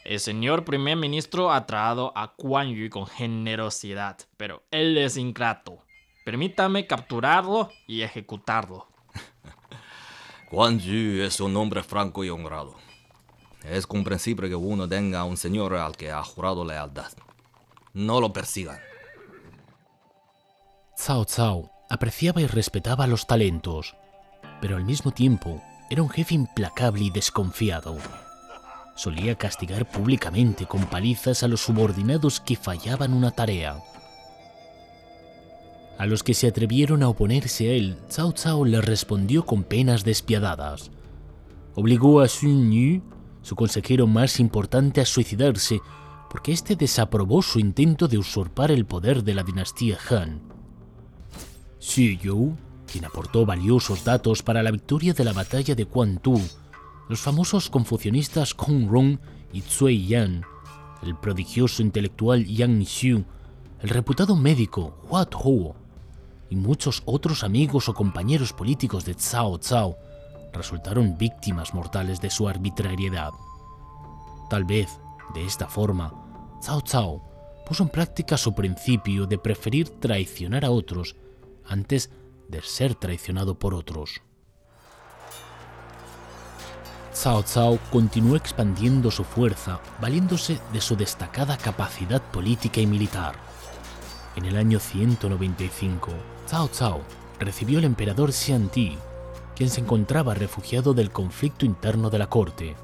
El 0.06 0.20
señor 0.20 0.66
primer 0.66 0.96
ministro 0.96 1.52
ha 1.52 1.66
tratado 1.66 2.12
a 2.16 2.36
Quan 2.36 2.70
Yu 2.70 2.90
con 2.90 3.06
generosidad, 3.06 4.18
pero 4.38 4.64
él 4.72 4.98
es 4.98 5.18
ingrato. 5.18 5.84
Permítame 6.26 6.88
capturarlo 6.88 7.70
y 7.88 8.02
ejecutarlo. 8.02 8.89
Quan 10.50 10.80
Yu 10.80 11.22
es 11.22 11.40
un 11.40 11.56
hombre 11.58 11.84
franco 11.84 12.24
y 12.24 12.30
honrado. 12.30 12.74
Es 13.64 13.86
comprensible 13.86 14.50
que 14.50 14.56
uno 14.56 14.90
tenga 14.90 15.20
a 15.20 15.24
un 15.24 15.38
señor 15.38 15.76
al 15.76 15.96
que 15.96 16.12
ha 16.12 16.24
jurado 16.24 16.66
lealtad. 16.66 17.12
No 17.94 18.20
lo 18.20 18.34
persigan. 18.34 18.80
Cao 20.98 21.26
Cao 21.26 21.72
apreciaba 21.88 22.42
y 22.42 22.48
respetaba 22.48 23.06
los 23.06 23.28
talentos, 23.28 23.96
pero 24.60 24.76
al 24.76 24.86
mismo 24.86 25.12
tiempo 25.12 25.62
era 25.92 26.02
un 26.02 26.10
jefe 26.10 26.34
implacable 26.34 27.04
y 27.04 27.10
desconfiado. 27.12 27.98
Solía 28.96 29.36
castigar 29.36 29.88
públicamente 29.88 30.66
con 30.66 30.86
palizas 30.86 31.44
a 31.44 31.48
los 31.48 31.62
subordinados 31.62 32.40
que 32.40 32.56
fallaban 32.56 33.14
una 33.14 33.32
tarea. 33.32 33.78
A 36.00 36.06
los 36.06 36.24
que 36.24 36.34
se 36.34 36.48
atrevieron 36.48 37.04
a 37.04 37.10
oponerse 37.10 37.70
a 37.70 37.74
él, 37.74 37.98
Cao 38.16 38.34
Cao 38.34 38.64
les 38.64 38.86
respondió 38.86 39.46
con 39.46 39.66
penas 39.66 40.06
despiadadas. 40.06 40.92
Obligó 41.76 42.22
a 42.22 42.30
Sun 42.30 42.72
Yu, 42.72 43.02
su 43.42 43.58
consejero 43.58 44.08
más 44.08 44.40
importante, 44.40 45.02
a 45.02 45.06
suicidarse 45.06 45.82
porque 46.30 46.54
éste 46.54 46.78
desaprobó 46.78 47.42
su 47.42 47.60
intento 47.60 48.08
de 48.08 48.18
usurpar 48.18 48.72
el 48.72 48.86
poder 48.86 49.26
de 49.26 49.34
la 49.34 49.44
dinastía 49.44 49.98
Han. 50.10 50.42
Xu 51.82 52.18
Yu 52.18 52.56
quien 52.90 53.04
aportó 53.04 53.46
valiosos 53.46 54.04
datos 54.06 54.42
para 54.42 54.64
la 54.64 54.72
victoria 54.72 55.14
de 55.14 55.26
la 55.26 55.34
batalla 55.34 55.76
de 55.76 55.86
Quantu, 55.86 56.40
los 57.10 57.20
famosos 57.20 57.70
confucionistas 57.70 58.54
Kong 58.54 58.88
Rong 58.90 59.20
y 59.52 59.62
Cui 59.62 60.08
Yan, 60.08 60.44
el 61.04 61.16
prodigioso 61.18 61.82
intelectual 61.82 62.46
Yang 62.46 62.86
Xiu, 62.86 63.26
el 63.82 63.90
reputado 63.90 64.36
médico 64.36 64.98
Hua 65.10 65.26
Tuo 65.26 65.76
y 66.50 66.56
muchos 66.56 67.04
otros 67.06 67.44
amigos 67.44 67.90
o 67.90 67.94
compañeros 67.94 68.54
políticos 68.54 69.06
de 69.06 69.16
Cao 69.16 69.60
Cao 69.60 69.98
resultaron 70.52 71.18
víctimas 71.18 71.74
mortales 71.74 72.20
de 72.22 72.30
su 72.30 72.48
arbitrariedad. 72.48 73.32
Tal 74.50 74.66
vez, 74.66 74.90
de 75.34 75.46
esta 75.46 75.68
forma, 75.68 76.14
Cao 76.66 76.82
Cao 76.82 77.22
puso 77.68 77.84
en 77.84 77.90
práctica 77.90 78.36
su 78.36 78.54
principio 78.54 79.28
de 79.28 79.38
preferir 79.38 79.90
traicionar 80.00 80.66
a 80.66 80.72
otros 80.72 81.16
antes 81.68 82.10
de 82.48 82.62
ser 82.64 82.96
traicionado 82.96 83.60
por 83.60 83.76
otros. 83.76 84.22
Cao 87.22 87.44
Cao 87.44 87.78
continuó 87.92 88.36
expandiendo 88.36 89.12
su 89.12 89.24
fuerza 89.24 89.80
valiéndose 90.02 90.60
de 90.74 90.82
su 90.82 90.96
destacada 90.96 91.58
capacidad 91.58 92.22
política 92.32 92.82
y 92.82 92.88
militar. 92.88 93.49
En 94.36 94.46
el 94.46 94.58
año 94.58 94.80
195, 94.80 96.12
Cao 96.50 96.70
Cao 96.78 97.02
recibió 97.40 97.80
al 97.80 97.86
emperador 97.86 98.32
Xian 98.32 98.70
Ti, 98.70 98.98
quien 99.56 99.70
se 99.70 99.82
encontraba 99.82 100.34
refugiado 100.34 100.94
del 100.94 101.12
conflicto 101.12 101.66
interno 101.66 102.10
de 102.10 102.20
la 102.20 102.30
corte, 102.30 102.76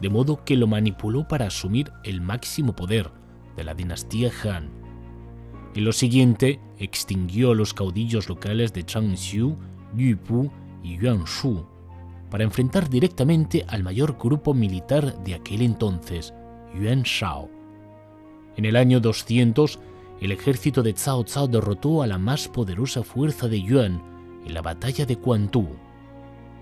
de 0.00 0.10
modo 0.10 0.44
que 0.44 0.56
lo 0.56 0.66
manipuló 0.66 1.26
para 1.26 1.46
asumir 1.46 1.92
el 2.04 2.20
máximo 2.20 2.74
poder 2.74 3.10
de 3.56 3.64
la 3.64 3.74
dinastía 3.74 4.30
Han. 4.44 4.70
En 5.74 5.84
lo 5.84 5.92
siguiente, 5.92 6.60
extinguió 6.78 7.52
a 7.52 7.54
los 7.54 7.72
caudillos 7.72 8.28
locales 8.28 8.72
de 8.72 8.84
Changxiu, 8.84 9.56
Yupu 9.94 10.50
y 10.82 10.98
Yuanshu, 10.98 11.64
para 12.30 12.44
enfrentar 12.44 12.90
directamente 12.90 13.64
al 13.68 13.82
mayor 13.82 14.18
grupo 14.18 14.52
militar 14.52 15.22
de 15.22 15.34
aquel 15.34 15.62
entonces, 15.62 16.34
Yuan 16.74 17.02
Shao. 17.02 17.48
En 18.56 18.64
el 18.64 18.76
año 18.76 19.00
200, 19.00 19.78
el 20.22 20.30
ejército 20.30 20.84
de 20.84 20.94
Cao 20.94 21.24
Cao 21.24 21.48
derrotó 21.48 22.00
a 22.00 22.06
la 22.06 22.16
más 22.16 22.46
poderosa 22.46 23.02
fuerza 23.02 23.48
de 23.48 23.60
Yuan 23.60 24.00
en 24.46 24.54
la 24.54 24.62
batalla 24.62 25.04
de 25.04 25.16
Quantu. 25.16 25.66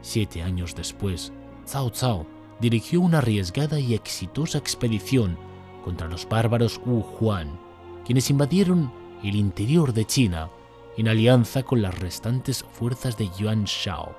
Siete 0.00 0.43
años 0.43 0.75
después, 0.75 1.31
Cao 1.71 1.93
Cao 1.93 2.26
dirigió 2.59 3.02
una 3.02 3.19
arriesgada 3.19 3.79
y 3.79 3.93
exitosa 3.93 4.57
expedición 4.57 5.37
contra 5.85 6.09
los 6.09 6.26
bárbaros 6.26 6.81
Wu 6.87 7.05
Huan, 7.21 7.61
quienes 8.07 8.31
invadieron 8.31 8.90
el 9.23 9.37
interior 9.37 9.93
de 9.93 10.07
China 10.07 10.49
en 10.97 11.09
alianza 11.09 11.62
con 11.62 11.83
las 11.83 11.99
restantes 11.99 12.64
fuerzas 12.73 13.19
de 13.19 13.29
Yuan 13.38 13.64
Shao. 13.64 14.17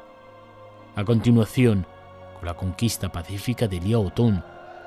A 0.96 1.04
continuación, 1.04 1.88
con 2.38 2.46
la 2.46 2.56
conquista 2.56 3.12
pacífica 3.12 3.68
de 3.68 3.80
Liao 3.80 4.12
Tong, 4.12 4.40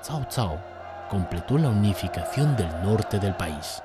Cao 0.07 0.29
Cao 0.33 0.63
completó 1.11 1.59
la 1.59 1.71
unificación 1.71 2.57
del 2.57 2.69
norte 2.85 3.19
del 3.19 3.35
país. 3.35 3.83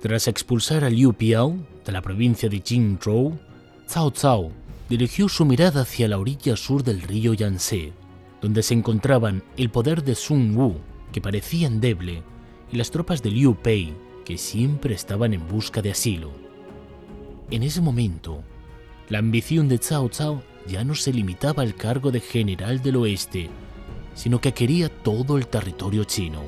Tras 0.00 0.28
expulsar 0.28 0.82
a 0.82 0.88
Liu 0.88 1.12
Piao 1.12 1.58
de 1.84 1.92
la 1.92 2.00
provincia 2.00 2.48
de 2.48 2.62
Jingzhou, 2.64 3.38
Cao 3.86 4.10
Cao 4.10 4.50
dirigió 4.88 5.28
su 5.28 5.44
mirada 5.44 5.82
hacia 5.82 6.08
la 6.08 6.18
orilla 6.18 6.56
sur 6.56 6.82
del 6.82 7.02
río 7.02 7.34
Yangtze, 7.34 7.92
donde 8.40 8.62
se 8.62 8.72
encontraban 8.72 9.42
el 9.58 9.68
poder 9.68 10.02
de 10.02 10.14
Sun 10.14 10.56
Wu, 10.56 10.76
que 11.12 11.20
parecía 11.20 11.66
endeble, 11.66 12.22
y 12.72 12.78
las 12.78 12.90
tropas 12.90 13.22
de 13.22 13.30
Liu 13.30 13.56
Pei, 13.56 13.92
que 14.24 14.38
siempre 14.38 14.94
estaban 14.94 15.34
en 15.34 15.46
busca 15.46 15.82
de 15.82 15.90
asilo. 15.90 16.30
En 17.50 17.62
ese 17.62 17.82
momento, 17.82 18.42
la 19.10 19.18
ambición 19.18 19.68
de 19.68 19.78
Cao 19.80 20.08
Cao 20.08 20.42
ya 20.66 20.82
no 20.82 20.94
se 20.94 21.12
limitaba 21.12 21.62
al 21.62 21.74
cargo 21.74 22.10
de 22.10 22.20
general 22.20 22.80
del 22.80 22.96
oeste, 22.96 23.50
sino 24.14 24.40
que 24.40 24.54
quería 24.54 24.88
todo 24.88 25.36
el 25.36 25.46
territorio 25.46 26.04
chino. 26.04 26.40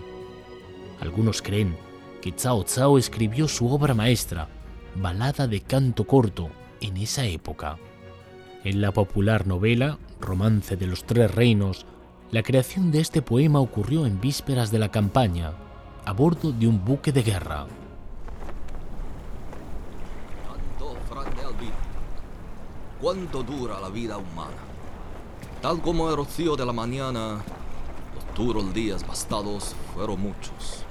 Algunos 1.00 1.42
creen 1.42 1.76
que 2.22 2.32
Cao 2.32 2.64
Cao 2.64 2.96
escribió 2.96 3.48
su 3.48 3.70
obra 3.70 3.92
maestra, 3.94 4.48
Balada 4.94 5.48
de 5.48 5.60
Canto 5.60 6.06
Corto, 6.06 6.50
en 6.80 6.96
esa 6.96 7.24
época. 7.24 7.76
En 8.64 8.80
la 8.80 8.92
popular 8.92 9.46
novela 9.46 9.98
Romance 10.20 10.76
de 10.76 10.86
los 10.86 11.04
Tres 11.04 11.34
Reinos, 11.34 11.84
la 12.30 12.44
creación 12.44 12.92
de 12.92 13.00
este 13.00 13.22
poema 13.22 13.58
ocurrió 13.58 14.06
en 14.06 14.20
vísperas 14.20 14.70
de 14.70 14.78
la 14.78 14.90
campaña, 14.90 15.52
a 16.04 16.12
bordo 16.12 16.52
de 16.52 16.68
un 16.68 16.84
buque 16.84 17.12
de 17.12 17.22
guerra. 17.22 17.66
¿Cuánto 23.00 23.42
dura 23.42 23.80
la 23.80 23.88
vida 23.88 24.16
humana? 24.16 24.62
Tal 25.60 25.82
como 25.82 26.08
el 26.08 26.16
rocío 26.16 26.54
de 26.54 26.64
la 26.64 26.72
mañana, 26.72 27.42
los 28.14 28.36
duros 28.36 28.72
días 28.72 29.04
bastados 29.04 29.74
fueron 29.92 30.20
muchos. 30.20 30.81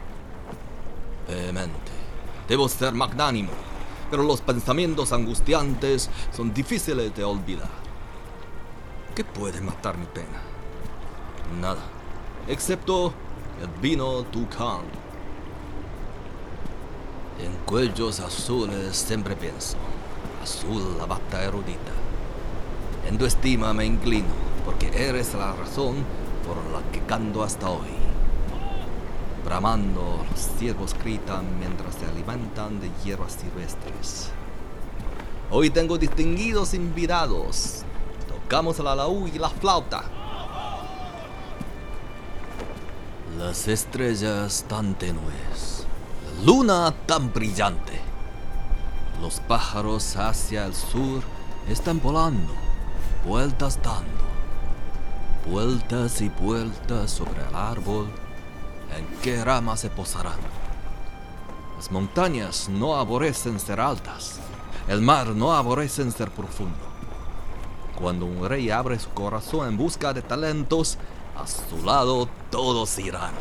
Debo 2.48 2.68
ser 2.68 2.94
magnánimo, 2.94 3.52
pero 4.10 4.24
los 4.24 4.42
pensamientos 4.42 5.14
angustiantes 5.14 6.10
son 6.36 6.54
difíciles 6.54 7.16
de 7.16 7.24
olvidar. 7.24 7.70
¿Qué 9.16 9.24
puede 9.24 9.62
matar 9.62 9.98
mi 9.98 10.06
pena? 10.06 10.42
Nada, 11.62 11.82
excepto 12.48 13.14
el 13.62 13.70
vino 13.82 14.24
Tucán. 14.24 14.82
En 17.40 17.56
cuellos 17.66 18.20
azules 18.20 18.98
siempre 18.98 19.36
pienso, 19.36 19.78
azul 20.44 20.98
la 20.98 21.06
bata 21.06 21.44
erudita. 21.44 21.92
En 23.08 23.18
tu 23.18 23.26
estima 23.26 23.74
me 23.74 23.86
inclino, 23.86 24.28
porque 24.66 24.92
eres 24.94 25.34
la 25.34 25.54
razón 25.54 26.04
por 26.46 26.58
la 26.72 26.92
que 26.92 27.00
canto 27.06 27.44
hasta 27.44 27.70
hoy. 27.70 28.01
Bramando, 29.44 30.24
los 30.30 30.40
ciervos 30.60 30.96
gritan 31.04 31.60
mientras 31.60 31.96
se 31.96 32.06
alimentan 32.06 32.80
de 32.80 32.92
hierbas 33.04 33.34
silvestres. 33.34 34.30
Hoy 35.50 35.70
tengo 35.70 35.98
distinguidos 35.98 36.74
invitados. 36.74 37.84
Tocamos 38.28 38.80
la 38.80 38.96
laúd 38.96 39.28
y 39.34 39.40
la 39.40 39.50
flauta. 39.50 40.04
Las 43.38 43.68
estrellas 43.68 44.64
tan 44.68 44.94
tenues, 44.94 45.86
la 46.26 46.46
luna 46.46 46.94
tan 47.08 47.34
brillante. 47.34 48.00
Los 49.22 49.40
pájaros 49.40 50.16
hacia 50.18 50.66
el 50.66 50.76
sur 50.76 51.24
están 51.68 52.00
volando, 52.00 52.54
vueltas 53.26 53.80
dando, 53.82 54.24
vueltas 55.50 56.22
y 56.22 56.30
vueltas 56.30 57.12
sobre 57.12 57.42
el 57.48 57.56
árbol. 57.56 58.08
¿En 58.98 59.08
qué 59.22 59.44
rama 59.44 59.78
se 59.78 59.90
posarán? 59.90 60.40
Las 61.78 61.92
montañas 61.92 62.70
no 62.70 62.96
aborrecen 62.96 63.60
ser 63.60 63.80
altas, 63.80 64.40
el 64.88 65.02
mar 65.02 65.28
no 65.30 65.54
aborrecen 65.54 66.12
ser 66.12 66.30
profundo. 66.30 66.78
Cuando 67.96 68.26
un 68.26 68.48
rey 68.48 68.70
abre 68.70 69.00
su 69.00 69.10
corazón 69.10 69.68
en 69.68 69.78
busca 69.78 70.14
de 70.14 70.22
talentos, 70.22 70.98
a 71.36 71.48
su 71.48 71.84
lado 71.86 72.28
todos 72.50 73.00
irán. 73.00 73.34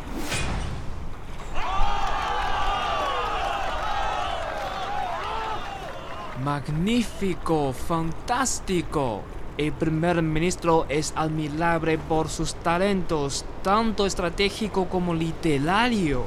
Magnífico, 6.43 7.73
fantástico. 7.73 9.21
El 9.61 9.73
primer 9.73 10.23
ministro 10.23 10.87
es 10.89 11.13
admirable 11.15 11.99
por 11.99 12.29
sus 12.29 12.55
talentos, 12.55 13.45
tanto 13.61 14.07
estratégico 14.07 14.89
como 14.89 15.13
literario. 15.13 16.23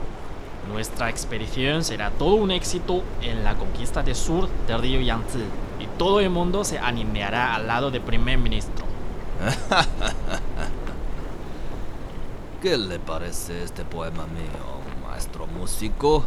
Nuestra 0.73 1.11
expedición 1.11 1.83
será 1.83 2.11
todo 2.11 2.37
un 2.37 2.53
éxito 2.53 3.03
en 3.23 3.43
la 3.43 3.57
conquista 3.57 4.05
del 4.05 4.15
sur 4.15 4.49
del 4.69 4.81
río 4.81 5.01
Yangtze 5.01 5.41
y 5.81 5.87
todo 5.99 6.21
el 6.21 6.31
mundo 6.31 6.63
se 6.63 6.79
animará 6.79 7.57
al 7.57 7.67
lado 7.67 7.91
del 7.91 8.03
primer 8.03 8.39
ministro. 8.39 8.85
¿Qué 12.63 12.79
le 12.79 13.01
parece 13.01 13.65
este 13.65 13.85
poema 13.85 14.27
mío, 14.27 15.09
maestro 15.11 15.49
músico? 15.49 16.25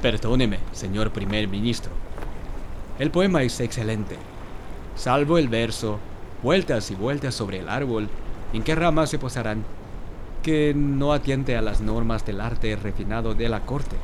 Perdóneme, 0.00 0.58
señor 0.72 1.10
primer 1.10 1.48
ministro. 1.48 1.92
El 2.98 3.10
poema 3.10 3.42
es 3.42 3.60
excelente, 3.60 4.16
salvo 4.96 5.36
el 5.36 5.48
verso, 5.48 5.98
vueltas 6.44 6.90
y 6.90 6.94
vueltas 6.94 7.34
sobre 7.34 7.58
el 7.58 7.70
árbol, 7.70 8.08
en 8.52 8.62
qué 8.62 8.74
ramas 8.74 9.08
se 9.08 9.18
posarán, 9.18 9.64
que 10.42 10.74
no 10.76 11.14
atiende 11.14 11.56
a 11.56 11.62
las 11.62 11.80
normas 11.80 12.26
del 12.26 12.42
arte 12.42 12.76
refinado 12.76 13.34
de 13.34 13.48
la 13.48 13.60
corte. 13.60 13.96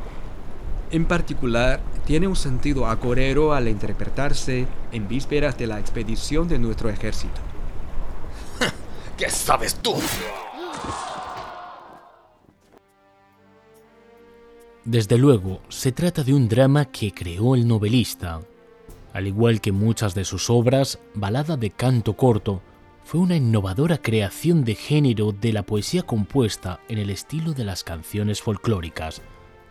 En 0.90 1.04
particular, 1.04 1.80
tiene 2.06 2.26
un 2.26 2.34
sentido 2.34 2.86
acorero 2.86 3.52
al 3.52 3.68
interpretarse 3.68 4.66
en 4.90 5.06
vísperas 5.06 5.58
de 5.58 5.66
la 5.66 5.78
expedición 5.78 6.48
de 6.48 6.58
nuestro 6.58 6.88
ejército. 6.88 7.40
¿Qué 9.18 9.28
sabes 9.28 9.74
tú? 9.76 9.94
Desde 14.86 15.18
luego, 15.18 15.60
se 15.68 15.92
trata 15.92 16.24
de 16.24 16.32
un 16.32 16.48
drama 16.48 16.86
que 16.86 17.12
creó 17.12 17.54
el 17.54 17.68
novelista. 17.68 18.40
Al 19.12 19.26
igual 19.26 19.60
que 19.60 19.72
muchas 19.72 20.14
de 20.14 20.24
sus 20.24 20.50
obras, 20.50 20.98
Balada 21.14 21.56
de 21.56 21.70
Canto 21.70 22.16
Corto 22.16 22.62
fue 23.04 23.20
una 23.20 23.36
innovadora 23.36 23.98
creación 23.98 24.64
de 24.64 24.76
género 24.76 25.32
de 25.32 25.52
la 25.52 25.62
poesía 25.62 26.02
compuesta 26.02 26.80
en 26.88 26.98
el 26.98 27.10
estilo 27.10 27.52
de 27.52 27.64
las 27.64 27.82
canciones 27.82 28.40
folclóricas, 28.40 29.20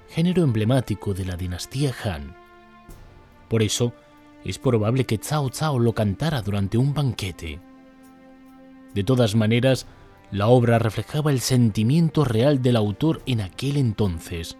género 0.09 0.43
emblemático 0.43 1.13
de 1.13 1.25
la 1.25 1.37
dinastía 1.37 1.93
Han. 2.03 2.35
Por 3.47 3.63
eso, 3.63 3.93
es 4.43 4.57
probable 4.57 5.05
que 5.05 5.19
Cao 5.19 5.49
Cao 5.49 5.79
lo 5.79 5.93
cantara 5.93 6.41
durante 6.41 6.77
un 6.77 6.93
banquete. 6.93 7.59
De 8.93 9.03
todas 9.03 9.35
maneras, 9.35 9.85
la 10.31 10.47
obra 10.47 10.79
reflejaba 10.79 11.31
el 11.31 11.39
sentimiento 11.39 12.25
real 12.25 12.61
del 12.61 12.75
autor 12.75 13.21
en 13.25 13.41
aquel 13.41 13.77
entonces. 13.77 14.57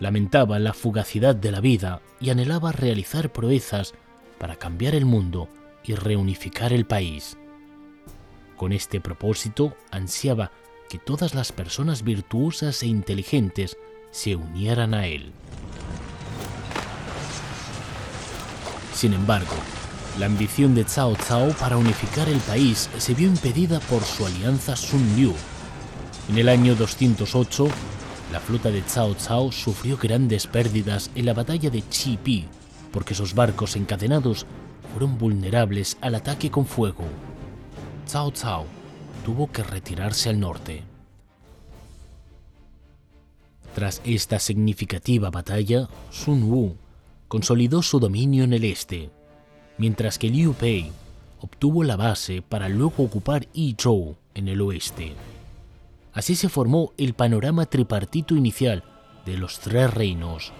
Lamentaba 0.00 0.58
la 0.58 0.72
fugacidad 0.72 1.36
de 1.36 1.52
la 1.52 1.60
vida 1.60 2.00
y 2.20 2.30
anhelaba 2.30 2.72
realizar 2.72 3.30
proezas 3.30 3.94
para 4.38 4.56
cambiar 4.56 4.94
el 4.94 5.04
mundo 5.04 5.48
y 5.84 5.94
reunificar 5.94 6.72
el 6.72 6.86
país. 6.86 7.36
Con 8.56 8.72
este 8.72 9.00
propósito 9.00 9.76
ansiaba 9.90 10.52
que 10.88 10.98
todas 10.98 11.34
las 11.34 11.52
personas 11.52 12.02
virtuosas 12.02 12.82
e 12.82 12.86
inteligentes 12.86 13.76
se 14.10 14.36
unieran 14.36 14.94
a 14.94 15.06
él. 15.06 15.32
Sin 18.94 19.12
embargo, 19.12 19.54
la 20.18 20.26
ambición 20.26 20.74
de 20.74 20.84
Cao 20.84 21.16
Cao 21.28 21.52
para 21.58 21.76
unificar 21.76 22.28
el 22.28 22.38
país 22.40 22.90
se 22.98 23.14
vio 23.14 23.28
impedida 23.28 23.80
por 23.80 24.02
su 24.02 24.26
alianza 24.26 24.76
Sun 24.76 25.16
Liu. 25.16 25.34
En 26.28 26.38
el 26.38 26.48
año 26.48 26.74
208, 26.74 27.68
la 28.32 28.40
flota 28.40 28.70
de 28.70 28.82
Cao 28.82 29.16
Cao 29.26 29.50
sufrió 29.50 29.96
grandes 29.96 30.46
pérdidas 30.46 31.10
en 31.14 31.26
la 31.26 31.34
batalla 31.34 31.70
de 31.70 31.82
Chi 31.88 32.16
Pi, 32.16 32.46
porque 32.92 33.14
sus 33.14 33.34
barcos 33.34 33.76
encadenados 33.76 34.46
fueron 34.92 35.18
vulnerables 35.18 35.96
al 36.00 36.14
ataque 36.14 36.50
con 36.50 36.66
fuego. 36.66 37.04
Cao 38.10 38.32
Cao 38.32 38.66
tuvo 39.24 39.50
que 39.50 39.62
retirarse 39.62 40.28
al 40.28 40.40
norte. 40.40 40.82
Tras 43.74 44.00
esta 44.04 44.38
significativa 44.38 45.30
batalla, 45.30 45.88
Sun 46.10 46.42
Wu 46.44 46.76
consolidó 47.28 47.82
su 47.82 48.00
dominio 48.00 48.44
en 48.44 48.52
el 48.52 48.64
este, 48.64 49.10
mientras 49.78 50.18
que 50.18 50.28
Liu 50.28 50.54
Pei 50.54 50.90
obtuvo 51.40 51.84
la 51.84 51.96
base 51.96 52.42
para 52.42 52.68
luego 52.68 53.04
ocupar 53.04 53.46
Yizhou 53.52 54.16
en 54.34 54.48
el 54.48 54.60
oeste. 54.60 55.14
Así 56.12 56.34
se 56.34 56.48
formó 56.48 56.92
el 56.98 57.14
panorama 57.14 57.66
tripartito 57.66 58.34
inicial 58.34 58.82
de 59.24 59.36
los 59.36 59.60
tres 59.60 59.92
reinos. 59.92 60.52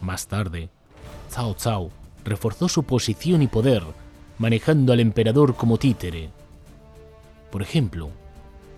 Más 0.00 0.26
tarde, 0.26 0.68
Cao 1.32 1.56
Cao 1.56 1.90
reforzó 2.24 2.68
su 2.68 2.82
posición 2.82 3.42
y 3.42 3.46
poder, 3.46 3.82
manejando 4.38 4.92
al 4.92 5.00
emperador 5.00 5.54
como 5.54 5.78
títere. 5.78 6.30
Por 7.50 7.62
ejemplo, 7.62 8.10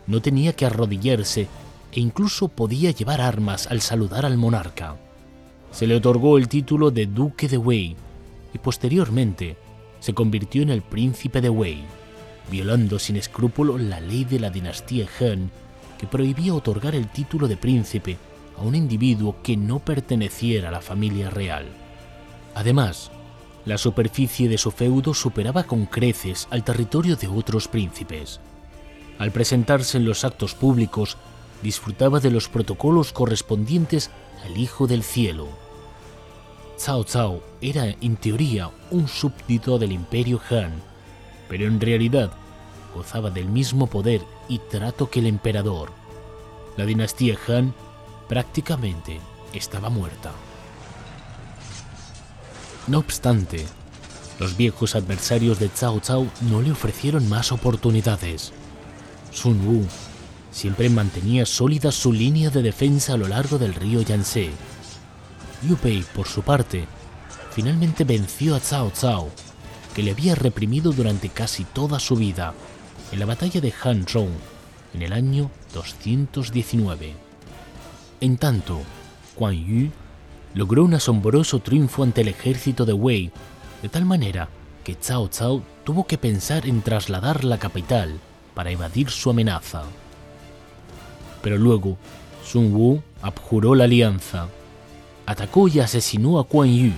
no 0.07 0.21
tenía 0.21 0.53
que 0.53 0.67
arrodillarse 0.67 1.49
e 1.93 2.01
incluso 2.01 2.49
podía 2.49 2.91
llevar 2.91 3.21
armas 3.21 3.67
al 3.69 3.81
saludar 3.81 4.27
al 4.27 4.37
monarca. 4.37 4.97
Se 5.71 5.87
le 5.87 5.97
otorgó 5.97 6.39
el 6.39 6.49
título 6.49 6.91
de 6.91 7.07
Duque 7.07 7.49
de 7.49 7.57
Wei 7.57 7.97
y 8.53 8.59
posteriormente 8.59 9.57
se 10.01 10.13
convirtió 10.13 10.63
en 10.63 10.71
el 10.71 10.83
Príncipe 10.83 11.41
de 11.41 11.49
Wei, 11.49 11.85
violando 12.51 12.99
sin 12.99 13.17
escrúpulo 13.17 13.79
la 13.79 14.01
ley 14.01 14.25
de 14.25 14.41
la 14.41 14.51
dinastía 14.51 15.07
Han 15.21 15.51
que 15.99 16.07
prohibía 16.07 16.55
otorgar 16.55 16.95
el 16.95 17.09
título 17.09 17.49
de 17.49 17.57
príncipe 17.57 18.19
a 18.59 18.63
un 18.63 18.75
individuo 18.75 19.37
que 19.43 19.57
no 19.57 19.79
perteneciera 19.79 20.69
a 20.69 20.73
la 20.73 20.81
familia 20.81 21.31
real. 21.31 21.67
Además, 22.55 23.11
la 23.65 23.79
superficie 23.79 24.49
de 24.49 24.59
su 24.59 24.71
feudo 24.71 25.15
superaba 25.15 25.65
con 25.65 25.87
creces 25.87 26.47
al 26.51 26.65
territorio 26.65 27.17
de 27.17 27.29
otros 27.29 27.67
príncipes. 27.69 28.41
Al 29.19 29.31
presentarse 29.31 29.97
en 29.97 30.05
los 30.05 30.25
actos 30.25 30.55
públicos, 30.55 31.17
disfrutaba 31.63 32.21
de 32.21 32.31
los 32.31 32.49
protocolos 32.49 33.13
correspondientes 33.13 34.11
al 34.45 34.59
Hijo 34.59 34.87
del 34.87 35.03
Cielo. 35.03 35.49
Cao 36.85 37.05
Cao 37.05 37.43
era, 37.61 37.87
en 37.87 38.17
teoría, 38.17 38.71
un 38.91 39.09
súbdito 39.09 39.79
del 39.79 39.93
Imperio 39.93 40.41
Han, 40.51 40.73
pero 41.49 41.67
en 41.67 41.81
realidad 41.81 42.33
gozaba 42.95 43.31
del 43.31 43.47
mismo 43.47 43.87
poder 43.87 44.23
y 44.49 44.59
trato 44.59 45.11
que 45.11 45.21
el 45.21 45.27
emperador. 45.27 45.91
La 46.77 46.87
dinastía 46.87 47.37
Han 47.49 47.75
prácticamente 48.29 49.21
estaba 49.53 49.91
muerta. 49.91 50.33
No 52.87 52.99
obstante, 52.99 53.65
los 54.39 54.57
viejos 54.57 54.95
adversarios 54.95 55.59
de 55.59 55.69
Cao 55.69 56.01
Cao 56.01 56.27
no 56.43 56.61
le 56.61 56.73
ofrecieron 56.73 57.29
más 57.29 57.53
oportunidades. 57.53 58.53
Sun 59.33 59.67
Wu 59.67 59.87
siempre 60.51 60.89
mantenía 60.89 61.47
sólida 61.47 61.91
su 61.91 62.13
línea 62.13 62.51
de 62.51 62.63
defensa 62.63 63.15
a 63.15 63.17
lo 63.17 63.27
largo 63.29 63.59
del 63.59 63.75
río 63.75 64.03
Yangtze. 64.03 64.51
Liu 65.63 65.77
Pei, 65.77 66.05
por 66.15 66.29
su 66.29 66.43
parte, 66.43 66.87
finalmente 67.53 68.05
venció 68.05 68.55
a 68.55 68.61
Cao 68.61 68.93
Cao, 69.01 69.31
que 69.95 70.03
le 70.03 70.11
había 70.11 70.35
reprimido 70.35 70.93
durante 70.93 71.29
casi 71.29 71.65
toda 71.65 72.01
su 72.01 72.17
vida 72.17 72.55
en 73.13 73.21
la 73.21 73.27
batalla 73.27 73.61
de 73.61 73.73
Hanzhong 73.73 74.33
en 74.95 75.03
el 75.03 75.13
año 75.13 75.51
219. 75.73 77.15
En 78.21 78.37
tanto, 78.37 78.81
Guan 79.37 79.55
Yu 79.55 79.91
logró 80.55 80.85
un 80.85 80.95
asombroso 80.95 81.61
triunfo 81.61 82.03
ante 82.03 82.23
el 82.23 82.29
ejército 82.29 82.85
de 82.85 82.93
Wei, 82.93 83.31
de 83.83 83.89
tal 83.89 84.05
manera 84.05 84.49
que 84.85 84.95
Cao 84.95 85.29
Cao 85.31 85.63
tuvo 85.85 86.07
que 86.07 86.19
pensar 86.19 86.67
en 86.67 86.83
trasladar 86.83 87.45
la 87.45 87.59
capital 87.59 88.21
para 88.55 88.71
evadir 88.71 89.11
su 89.11 89.31
amenaza. 89.31 89.83
Pero 91.43 91.59
luego, 91.59 91.99
Sun 92.45 92.75
Wu 92.75 93.03
abjuró 93.21 93.75
la 93.75 93.85
alianza, 93.85 94.49
atacó 95.27 95.69
y 95.69 95.81
asesinó 95.81 96.39
a 96.39 96.45
Quan 96.45 96.71
Yu. 96.71 96.93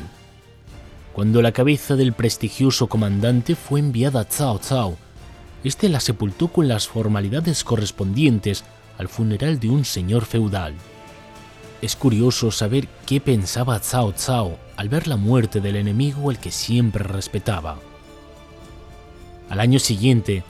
Cuando 1.17 1.41
la 1.41 1.53
cabeza 1.53 1.97
del 1.97 2.13
prestigioso 2.13 2.89
comandante 2.89 3.55
fue 3.55 3.81
enviada 3.81 4.21
a 4.21 4.25
Cao 4.27 4.61
Cao, 4.61 4.99
este 5.65 5.89
la 5.89 5.99
sepultó 5.99 6.49
con 6.49 6.69
las 6.69 6.89
formalidades 6.89 7.65
correspondientes 7.65 8.65
al 8.99 9.09
funeral 9.09 9.59
de 9.59 9.71
un 9.71 9.87
señor 9.87 10.27
feudal. 10.27 10.75
Es 11.81 11.97
curioso 11.97 12.51
saber 12.51 12.87
qué 13.07 13.23
pensaba 13.23 13.81
Cao 13.81 14.13
Cao 14.13 14.59
al 14.77 14.91
ver 14.91 15.09
la 15.09 15.17
muerte 15.17 15.63
del 15.63 15.77
enemigo 15.77 16.29
al 16.29 16.39
que 16.39 16.51
siempre 16.51 17.03
respetaba. 17.03 17.79
Al 19.49 19.61
año 19.61 19.79
siguiente, 19.79 20.45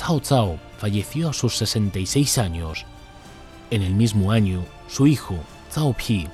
Cao 0.00 0.22
Cao 0.26 0.58
falleció 0.78 1.28
a 1.28 1.34
sus 1.34 1.58
66 1.58 2.38
años. 2.38 2.86
En 3.70 3.82
el 3.82 3.94
mismo 3.94 4.32
año, 4.32 4.64
su 4.88 5.06
hijo, 5.06 5.36
Cao 5.74 5.92
Pi, 5.92 6.26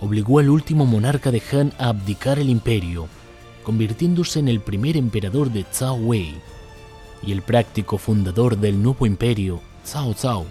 obligó 0.00 0.40
al 0.40 0.50
último 0.50 0.84
monarca 0.84 1.30
de 1.30 1.40
Han 1.52 1.72
a 1.78 1.90
abdicar 1.90 2.40
el 2.40 2.50
imperio, 2.50 3.08
convirtiéndose 3.62 4.38
en 4.40 4.48
el 4.48 4.60
primer 4.60 4.96
emperador 4.96 5.50
de 5.50 5.64
Cao 5.64 5.94
Wei. 5.94 6.34
Y 7.22 7.32
el 7.32 7.42
práctico 7.42 7.98
fundador 7.98 8.56
del 8.56 8.82
nuevo 8.82 9.06
imperio, 9.06 9.60
Cao 9.90 10.14
Cao, 10.14 10.46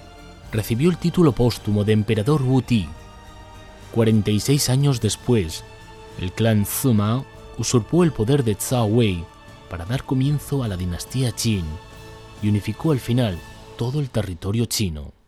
recibió 0.51 0.89
el 0.89 0.97
título 0.97 1.31
póstumo 1.31 1.83
de 1.83 1.93
emperador 1.93 2.41
Wu 2.41 2.61
Ti 2.61 2.87
46 3.91 4.69
años 4.69 5.01
después, 5.01 5.63
el 6.19 6.31
clan 6.31 6.65
Sima 6.65 7.23
usurpó 7.57 8.03
el 8.03 8.11
poder 8.11 8.43
de 8.43 8.55
Cao 8.55 8.85
Wei 8.85 9.23
para 9.69 9.85
dar 9.85 10.03
comienzo 10.03 10.63
a 10.63 10.67
la 10.67 10.77
dinastía 10.77 11.31
Qin 11.31 11.65
y 12.41 12.49
unificó 12.49 12.91
al 12.91 12.99
final 12.99 13.37
todo 13.77 13.99
el 13.99 14.09
territorio 14.09 14.65
chino. 14.65 15.18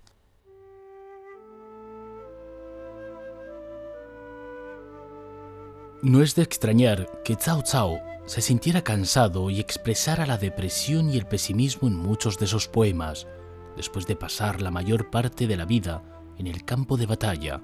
No 6.04 6.22
es 6.22 6.36
de 6.36 6.44
extrañar 6.44 7.22
que 7.24 7.36
Cao 7.36 7.64
Cao 7.64 8.00
se 8.26 8.42
sintiera 8.42 8.82
cansado 8.82 9.50
y 9.50 9.60
expresara 9.60 10.26
la 10.26 10.38
depresión 10.38 11.10
y 11.10 11.18
el 11.18 11.26
pesimismo 11.26 11.88
en 11.88 11.96
muchos 11.96 12.38
de 12.38 12.48
sus 12.48 12.68
poemas, 12.68 13.28
después 13.76 14.08
de 14.08 14.16
pasar 14.16 14.62
la 14.62 14.72
mayor 14.72 15.10
parte 15.10 15.48
de 15.48 15.58
la 15.58 15.66
vida 15.66 16.04
en 16.38 16.48
el 16.48 16.66
campo 16.66 16.98
de 16.98 17.06
batalla 17.06 17.62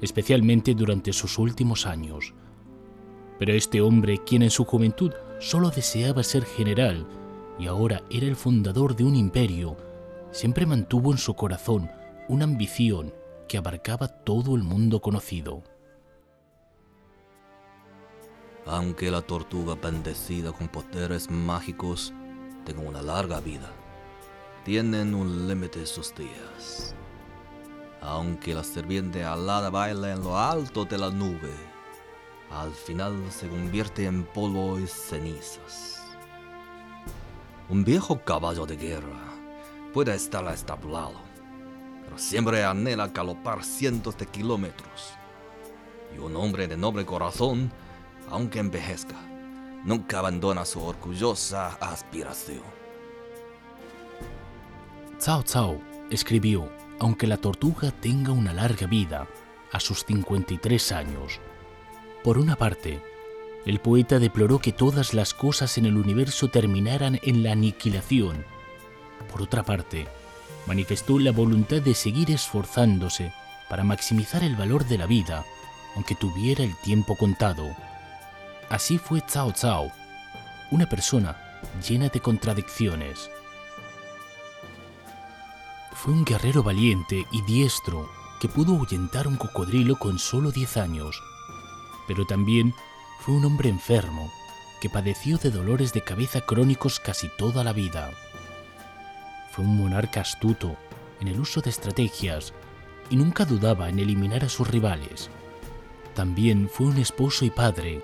especialmente 0.00 0.74
durante 0.74 1.12
sus 1.12 1.38
últimos 1.38 1.86
años. 1.86 2.34
Pero 3.38 3.52
este 3.52 3.80
hombre, 3.80 4.18
quien 4.18 4.42
en 4.42 4.50
su 4.50 4.64
juventud 4.64 5.12
solo 5.38 5.70
deseaba 5.70 6.22
ser 6.22 6.44
general 6.44 7.06
y 7.58 7.66
ahora 7.66 8.02
era 8.10 8.26
el 8.26 8.36
fundador 8.36 8.96
de 8.96 9.04
un 9.04 9.16
imperio, 9.16 9.76
siempre 10.30 10.66
mantuvo 10.66 11.12
en 11.12 11.18
su 11.18 11.34
corazón 11.34 11.90
una 12.28 12.44
ambición 12.44 13.12
que 13.48 13.58
abarcaba 13.58 14.08
todo 14.08 14.54
el 14.54 14.62
mundo 14.62 15.00
conocido. 15.00 15.62
Aunque 18.66 19.10
la 19.10 19.22
tortuga 19.22 19.74
bendecida 19.74 20.52
con 20.52 20.68
poderes 20.68 21.30
mágicos 21.30 22.12
tenga 22.64 22.82
una 22.82 23.02
larga 23.02 23.40
vida, 23.40 23.72
tienen 24.64 25.14
un 25.14 25.48
límite 25.48 25.86
sus 25.86 26.14
días 26.14 26.94
aunque 28.00 28.54
la 28.54 28.64
serpiente 28.64 29.24
alada 29.24 29.70
baila 29.70 30.12
en 30.12 30.22
lo 30.22 30.38
alto 30.38 30.84
de 30.84 30.98
la 30.98 31.10
nube, 31.10 31.52
al 32.50 32.72
final 32.72 33.14
se 33.30 33.48
convierte 33.48 34.06
en 34.06 34.24
polvo 34.24 34.78
y 34.78 34.86
cenizas. 34.86 36.02
Un 37.68 37.84
viejo 37.84 38.18
caballo 38.20 38.66
de 38.66 38.76
guerra 38.76 39.34
puede 39.92 40.14
estar 40.14 40.46
establado, 40.52 41.20
pero 42.04 42.18
siempre 42.18 42.64
anhela 42.64 43.08
galopar 43.08 43.62
cientos 43.62 44.16
de 44.16 44.26
kilómetros. 44.26 45.12
Y 46.16 46.18
un 46.18 46.34
hombre 46.34 46.66
de 46.66 46.76
noble 46.76 47.04
corazón, 47.06 47.70
aunque 48.30 48.58
envejezca, 48.58 49.16
nunca 49.84 50.20
abandona 50.20 50.64
su 50.64 50.82
orgullosa 50.82 51.68
aspiración. 51.80 52.62
Cao 55.24 55.44
Cao 55.44 55.80
escribió, 56.10 56.70
aunque 56.98 57.26
la 57.26 57.36
tortuga 57.36 57.90
tenga 57.90 58.32
una 58.32 58.52
larga 58.52 58.86
vida, 58.86 59.26
a 59.72 59.80
sus 59.80 60.04
53 60.04 60.92
años. 60.92 61.38
Por 62.24 62.38
una 62.38 62.56
parte, 62.56 63.02
el 63.66 63.78
poeta 63.78 64.18
deploró 64.18 64.58
que 64.58 64.72
todas 64.72 65.14
las 65.14 65.34
cosas 65.34 65.78
en 65.78 65.86
el 65.86 65.96
universo 65.96 66.48
terminaran 66.48 67.20
en 67.22 67.42
la 67.42 67.52
aniquilación. 67.52 68.44
Por 69.30 69.42
otra 69.42 69.62
parte, 69.62 70.08
manifestó 70.66 71.18
la 71.18 71.30
voluntad 71.30 71.82
de 71.82 71.94
seguir 71.94 72.30
esforzándose 72.30 73.32
para 73.68 73.84
maximizar 73.84 74.42
el 74.42 74.56
valor 74.56 74.86
de 74.86 74.98
la 74.98 75.06
vida, 75.06 75.44
aunque 75.94 76.14
tuviera 76.14 76.64
el 76.64 76.74
tiempo 76.82 77.16
contado. 77.16 77.68
Así 78.70 78.98
fue 78.98 79.20
Cao 79.20 79.52
Cao, 79.52 79.90
una 80.70 80.88
persona 80.88 81.36
llena 81.86 82.08
de 82.08 82.20
contradicciones. 82.20 83.28
Fue 85.92 86.14
un 86.14 86.24
guerrero 86.24 86.62
valiente 86.62 87.26
y 87.32 87.42
diestro 87.42 88.08
que 88.40 88.46
pudo 88.48 88.76
ahuyentar 88.76 89.26
un 89.26 89.36
cocodrilo 89.36 89.96
con 89.98 90.20
solo 90.20 90.52
10 90.52 90.76
años, 90.76 91.20
pero 92.06 92.24
también 92.26 92.72
fue 93.18 93.34
un 93.34 93.44
hombre 93.44 93.68
enfermo 93.68 94.30
que 94.80 94.88
padeció 94.88 95.36
de 95.36 95.50
dolores 95.50 95.92
de 95.92 96.02
cabeza 96.02 96.40
crónicos 96.40 97.00
casi 97.00 97.28
toda 97.36 97.64
la 97.64 97.72
vida. 97.72 98.12
Fue 99.50 99.64
un 99.64 99.76
monarca 99.76 100.20
astuto 100.20 100.76
en 101.20 101.26
el 101.26 101.40
uso 101.40 101.60
de 101.60 101.70
estrategias 101.70 102.54
y 103.10 103.16
nunca 103.16 103.44
dudaba 103.44 103.88
en 103.88 103.98
eliminar 103.98 104.44
a 104.44 104.48
sus 104.48 104.68
rivales. 104.68 105.28
También 106.14 106.68
fue 106.72 106.86
un 106.86 106.98
esposo 106.98 107.44
y 107.44 107.50
padre 107.50 108.00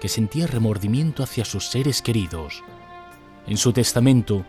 que 0.00 0.08
sentía 0.08 0.46
remordimiento 0.46 1.22
hacia 1.22 1.44
sus 1.44 1.66
seres 1.66 2.02
queridos. 2.02 2.62
En 3.46 3.56
su 3.56 3.72
testamento 3.72 4.44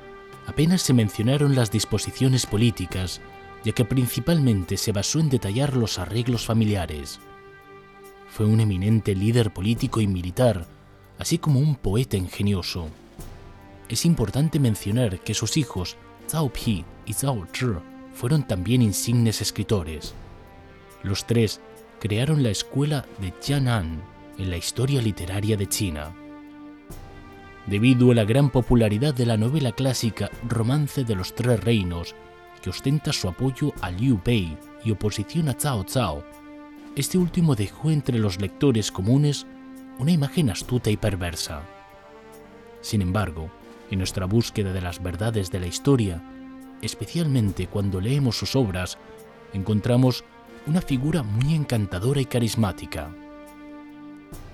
apenas 0.48 0.82
se 0.82 0.94
mencionaron 0.94 1.56
las 1.56 1.72
disposiciones 1.72 2.46
políticas, 2.46 3.22
ya 3.64 3.72
que 3.72 3.86
principalmente 3.86 4.78
se 4.78 4.92
basó 4.92 5.20
en 5.20 5.30
detallar 5.30 5.76
los 5.76 6.00
arreglos 6.00 6.46
familiares. 6.46 7.20
Fue 8.30 8.46
un 8.46 8.60
eminente 8.60 9.16
líder 9.16 9.52
político 9.52 10.02
y 10.02 10.08
militar, 10.08 10.66
así 11.18 11.38
como 11.38 11.60
un 11.60 11.76
poeta 11.76 12.18
ingenioso. 12.18 12.88
Es 13.90 14.06
importante 14.06 14.60
mencionar 14.60 15.20
que 15.20 15.34
sus 15.34 15.58
hijos, 15.58 15.98
Zhao 16.30 16.50
Pi 16.50 16.86
y 17.06 17.14
Zhao 17.14 17.48
Zhi, 17.52 17.80
fueron 18.14 18.48
también 18.48 18.82
insignes 18.82 19.42
escritores. 19.42 20.14
Los 21.04 21.26
tres 21.26 21.60
crearon 22.00 22.44
la 22.44 22.50
escuela 22.50 23.06
de 23.20 23.34
Jianan 23.42 24.02
en 24.40 24.50
la 24.50 24.58
historia 24.58 25.02
literaria 25.02 25.58
de 25.58 25.68
China. 25.68 26.16
Debido 27.68 28.12
a 28.12 28.16
la 28.16 28.24
gran 28.24 28.50
popularidad 28.50 29.14
de 29.14 29.26
la 29.26 29.38
novela 29.38 29.74
clásica 29.74 30.32
Romance 30.48 31.04
de 31.04 31.14
los 31.14 31.36
Tres 31.36 31.64
Reinos, 31.64 32.16
que 32.62 32.70
ostenta 32.70 33.14
su 33.14 33.28
apoyo 33.28 33.74
a 33.82 33.92
Liu 33.92 34.20
Bei 34.26 34.58
y 34.84 34.92
oposición 34.92 35.50
a 35.50 35.54
Cao 35.56 35.86
Cao, 35.86 36.24
este 36.96 37.18
último 37.18 37.56
dejó 37.56 37.92
entre 37.92 38.18
los 38.18 38.42
lectores 38.42 38.92
comunes 38.92 39.46
una 40.00 40.12
imagen 40.12 40.50
astuta 40.50 40.90
y 40.90 40.98
perversa. 40.98 41.62
Sin 42.82 43.02
embargo, 43.02 43.52
en 43.92 44.00
nuestra 44.00 44.26
búsqueda 44.26 44.72
de 44.72 44.82
las 44.82 45.04
verdades 45.04 45.52
de 45.52 45.60
la 45.60 45.68
historia, 45.68 46.24
especialmente 46.82 47.68
cuando 47.68 48.00
leemos 48.00 48.38
sus 48.38 48.56
obras, 48.56 48.98
encontramos 49.52 50.24
una 50.66 50.82
figura 50.82 51.24
muy 51.24 51.56
encantadora 51.56 52.22
y 52.22 52.26
carismática. 52.26 53.14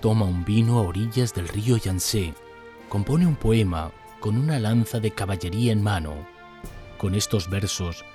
Toma 0.05 0.25
un 0.25 0.45
vino 0.45 0.77
a 0.77 0.83
orillas 0.83 1.33
del 1.33 1.47
río 1.47 1.77
Yangtze, 1.77 2.35
compone 2.89 3.25
un 3.25 3.35
poema 3.35 3.91
con 4.19 4.37
una 4.37 4.59
lanza 4.59 4.99
de 4.99 5.09
caballería 5.09 5.71
en 5.71 5.81
mano. 5.81 6.13
Con 6.99 7.15
estos 7.15 7.49
versos, 7.49 8.05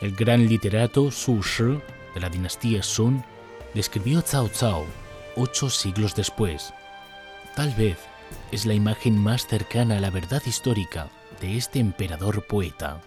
el 0.00 0.16
gran 0.16 0.46
literato 0.46 1.10
Su 1.10 1.42
Shi 1.42 1.82
de 2.14 2.20
la 2.22 2.30
dinastía 2.30 2.82
Sun 2.82 3.22
describió 3.74 4.24
Cao 4.24 4.50
Cao 4.58 4.86
ocho 5.36 5.68
siglos 5.68 6.14
después. 6.14 6.72
Tal 7.54 7.74
vez 7.74 7.98
es 8.50 8.64
la 8.64 8.72
imagen 8.72 9.18
más 9.18 9.46
cercana 9.46 9.98
a 9.98 10.00
la 10.00 10.08
verdad 10.08 10.40
histórica 10.46 11.10
de 11.42 11.58
este 11.58 11.78
emperador 11.78 12.46
poeta. 12.46 13.02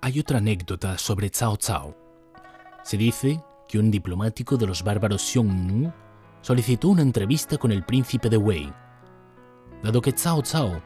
Hay 0.00 0.20
otra 0.20 0.38
anécdota 0.38 0.96
sobre 0.96 1.28
Cao 1.28 1.58
Cao. 1.58 1.96
Se 2.84 2.96
dice 2.96 3.40
un 3.78 3.90
diplomático 3.90 4.56
de 4.56 4.66
los 4.66 4.82
bárbaros 4.82 5.22
Xiongnu 5.22 5.92
solicitó 6.42 6.88
una 6.88 7.02
entrevista 7.02 7.56
con 7.56 7.72
el 7.72 7.84
príncipe 7.84 8.28
de 8.28 8.36
Wei. 8.36 8.72
Dado 9.82 10.00
que 10.00 10.12
Cao 10.12 10.42
Cao 10.42 10.82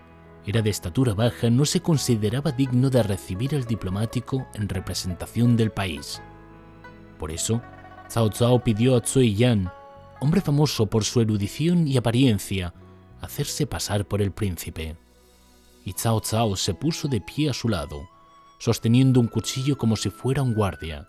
era 0.46 0.62
de 0.62 0.70
estatura 0.70 1.12
baja, 1.14 1.50
no 1.50 1.64
se 1.64 1.80
consideraba 1.80 2.52
digno 2.52 2.88
de 2.90 3.02
recibir 3.02 3.54
al 3.54 3.64
diplomático 3.64 4.46
en 4.54 4.68
representación 4.68 5.56
del 5.56 5.70
país. 5.70 6.22
Por 7.18 7.30
eso, 7.30 7.60
Cao 8.12 8.30
Cao 8.30 8.64
pidió 8.64 8.96
a 8.96 9.02
Cui 9.02 9.34
Yan, 9.34 9.70
hombre 10.20 10.40
famoso 10.40 10.86
por 10.86 11.04
su 11.04 11.20
erudición 11.20 11.86
y 11.86 11.96
apariencia, 11.96 12.72
hacerse 13.20 13.66
pasar 13.66 14.06
por 14.06 14.22
el 14.22 14.32
príncipe. 14.32 14.96
Y 15.84 15.92
Cao 15.92 16.22
Cao 16.22 16.56
se 16.56 16.72
puso 16.72 17.08
de 17.08 17.20
pie 17.20 17.50
a 17.50 17.52
su 17.52 17.68
lado, 17.68 18.08
sosteniendo 18.58 19.20
un 19.20 19.28
cuchillo 19.28 19.76
como 19.76 19.96
si 19.96 20.08
fuera 20.08 20.42
un 20.42 20.54
guardia. 20.54 21.08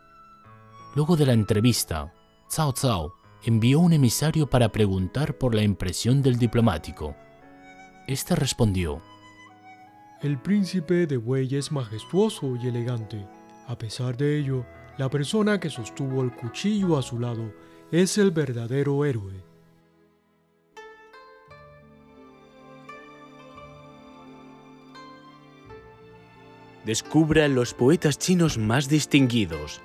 Luego 0.95 1.15
de 1.15 1.25
la 1.28 1.34
entrevista, 1.34 2.12
Cao 2.54 2.73
Cao 2.73 3.13
envió 3.43 3.80
un 3.80 3.93
emisario 3.93 4.47
para 4.47 4.71
preguntar 4.71 5.38
por 5.38 5.54
la 5.54 5.62
impresión 5.62 6.23
del 6.23 6.38
diplomático. 6.38 7.15
Este 8.08 8.36
respondió, 8.36 8.99
El 10.21 10.39
príncipe 10.39 11.06
de 11.06 11.17
Wei 11.17 11.56
es 11.56 11.71
majestuoso 11.71 12.56
y 12.56 12.67
elegante. 12.67 13.23
A 13.67 13.78
pesar 13.78 14.17
de 14.17 14.39
ello, 14.39 14.65
la 14.97 15.10
persona 15.12 15.60
que 15.60 15.69
sostuvo 15.69 16.23
el 16.23 16.32
cuchillo 16.36 16.97
a 16.97 17.04
su 17.04 17.19
lado 17.19 17.54
es 17.91 18.17
el 18.17 18.32
verdadero 18.32 19.06
héroe. 19.06 19.43
Descubra 26.84 27.47
los 27.47 27.75
poetas 27.75 28.17
chinos 28.17 28.58
más 28.58 28.89
distinguidos 28.89 29.82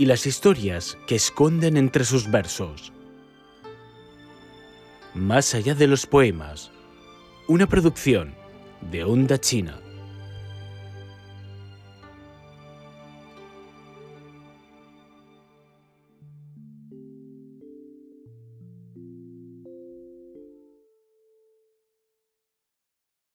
y 0.00 0.06
las 0.06 0.24
historias 0.24 0.96
que 1.06 1.14
esconden 1.14 1.76
entre 1.76 2.06
sus 2.06 2.30
versos. 2.30 2.90
Más 5.12 5.54
allá 5.54 5.74
de 5.74 5.86
los 5.86 6.06
poemas, 6.06 6.70
una 7.48 7.66
producción 7.66 8.34
de 8.90 9.04
Onda 9.04 9.38
China. 9.38 9.78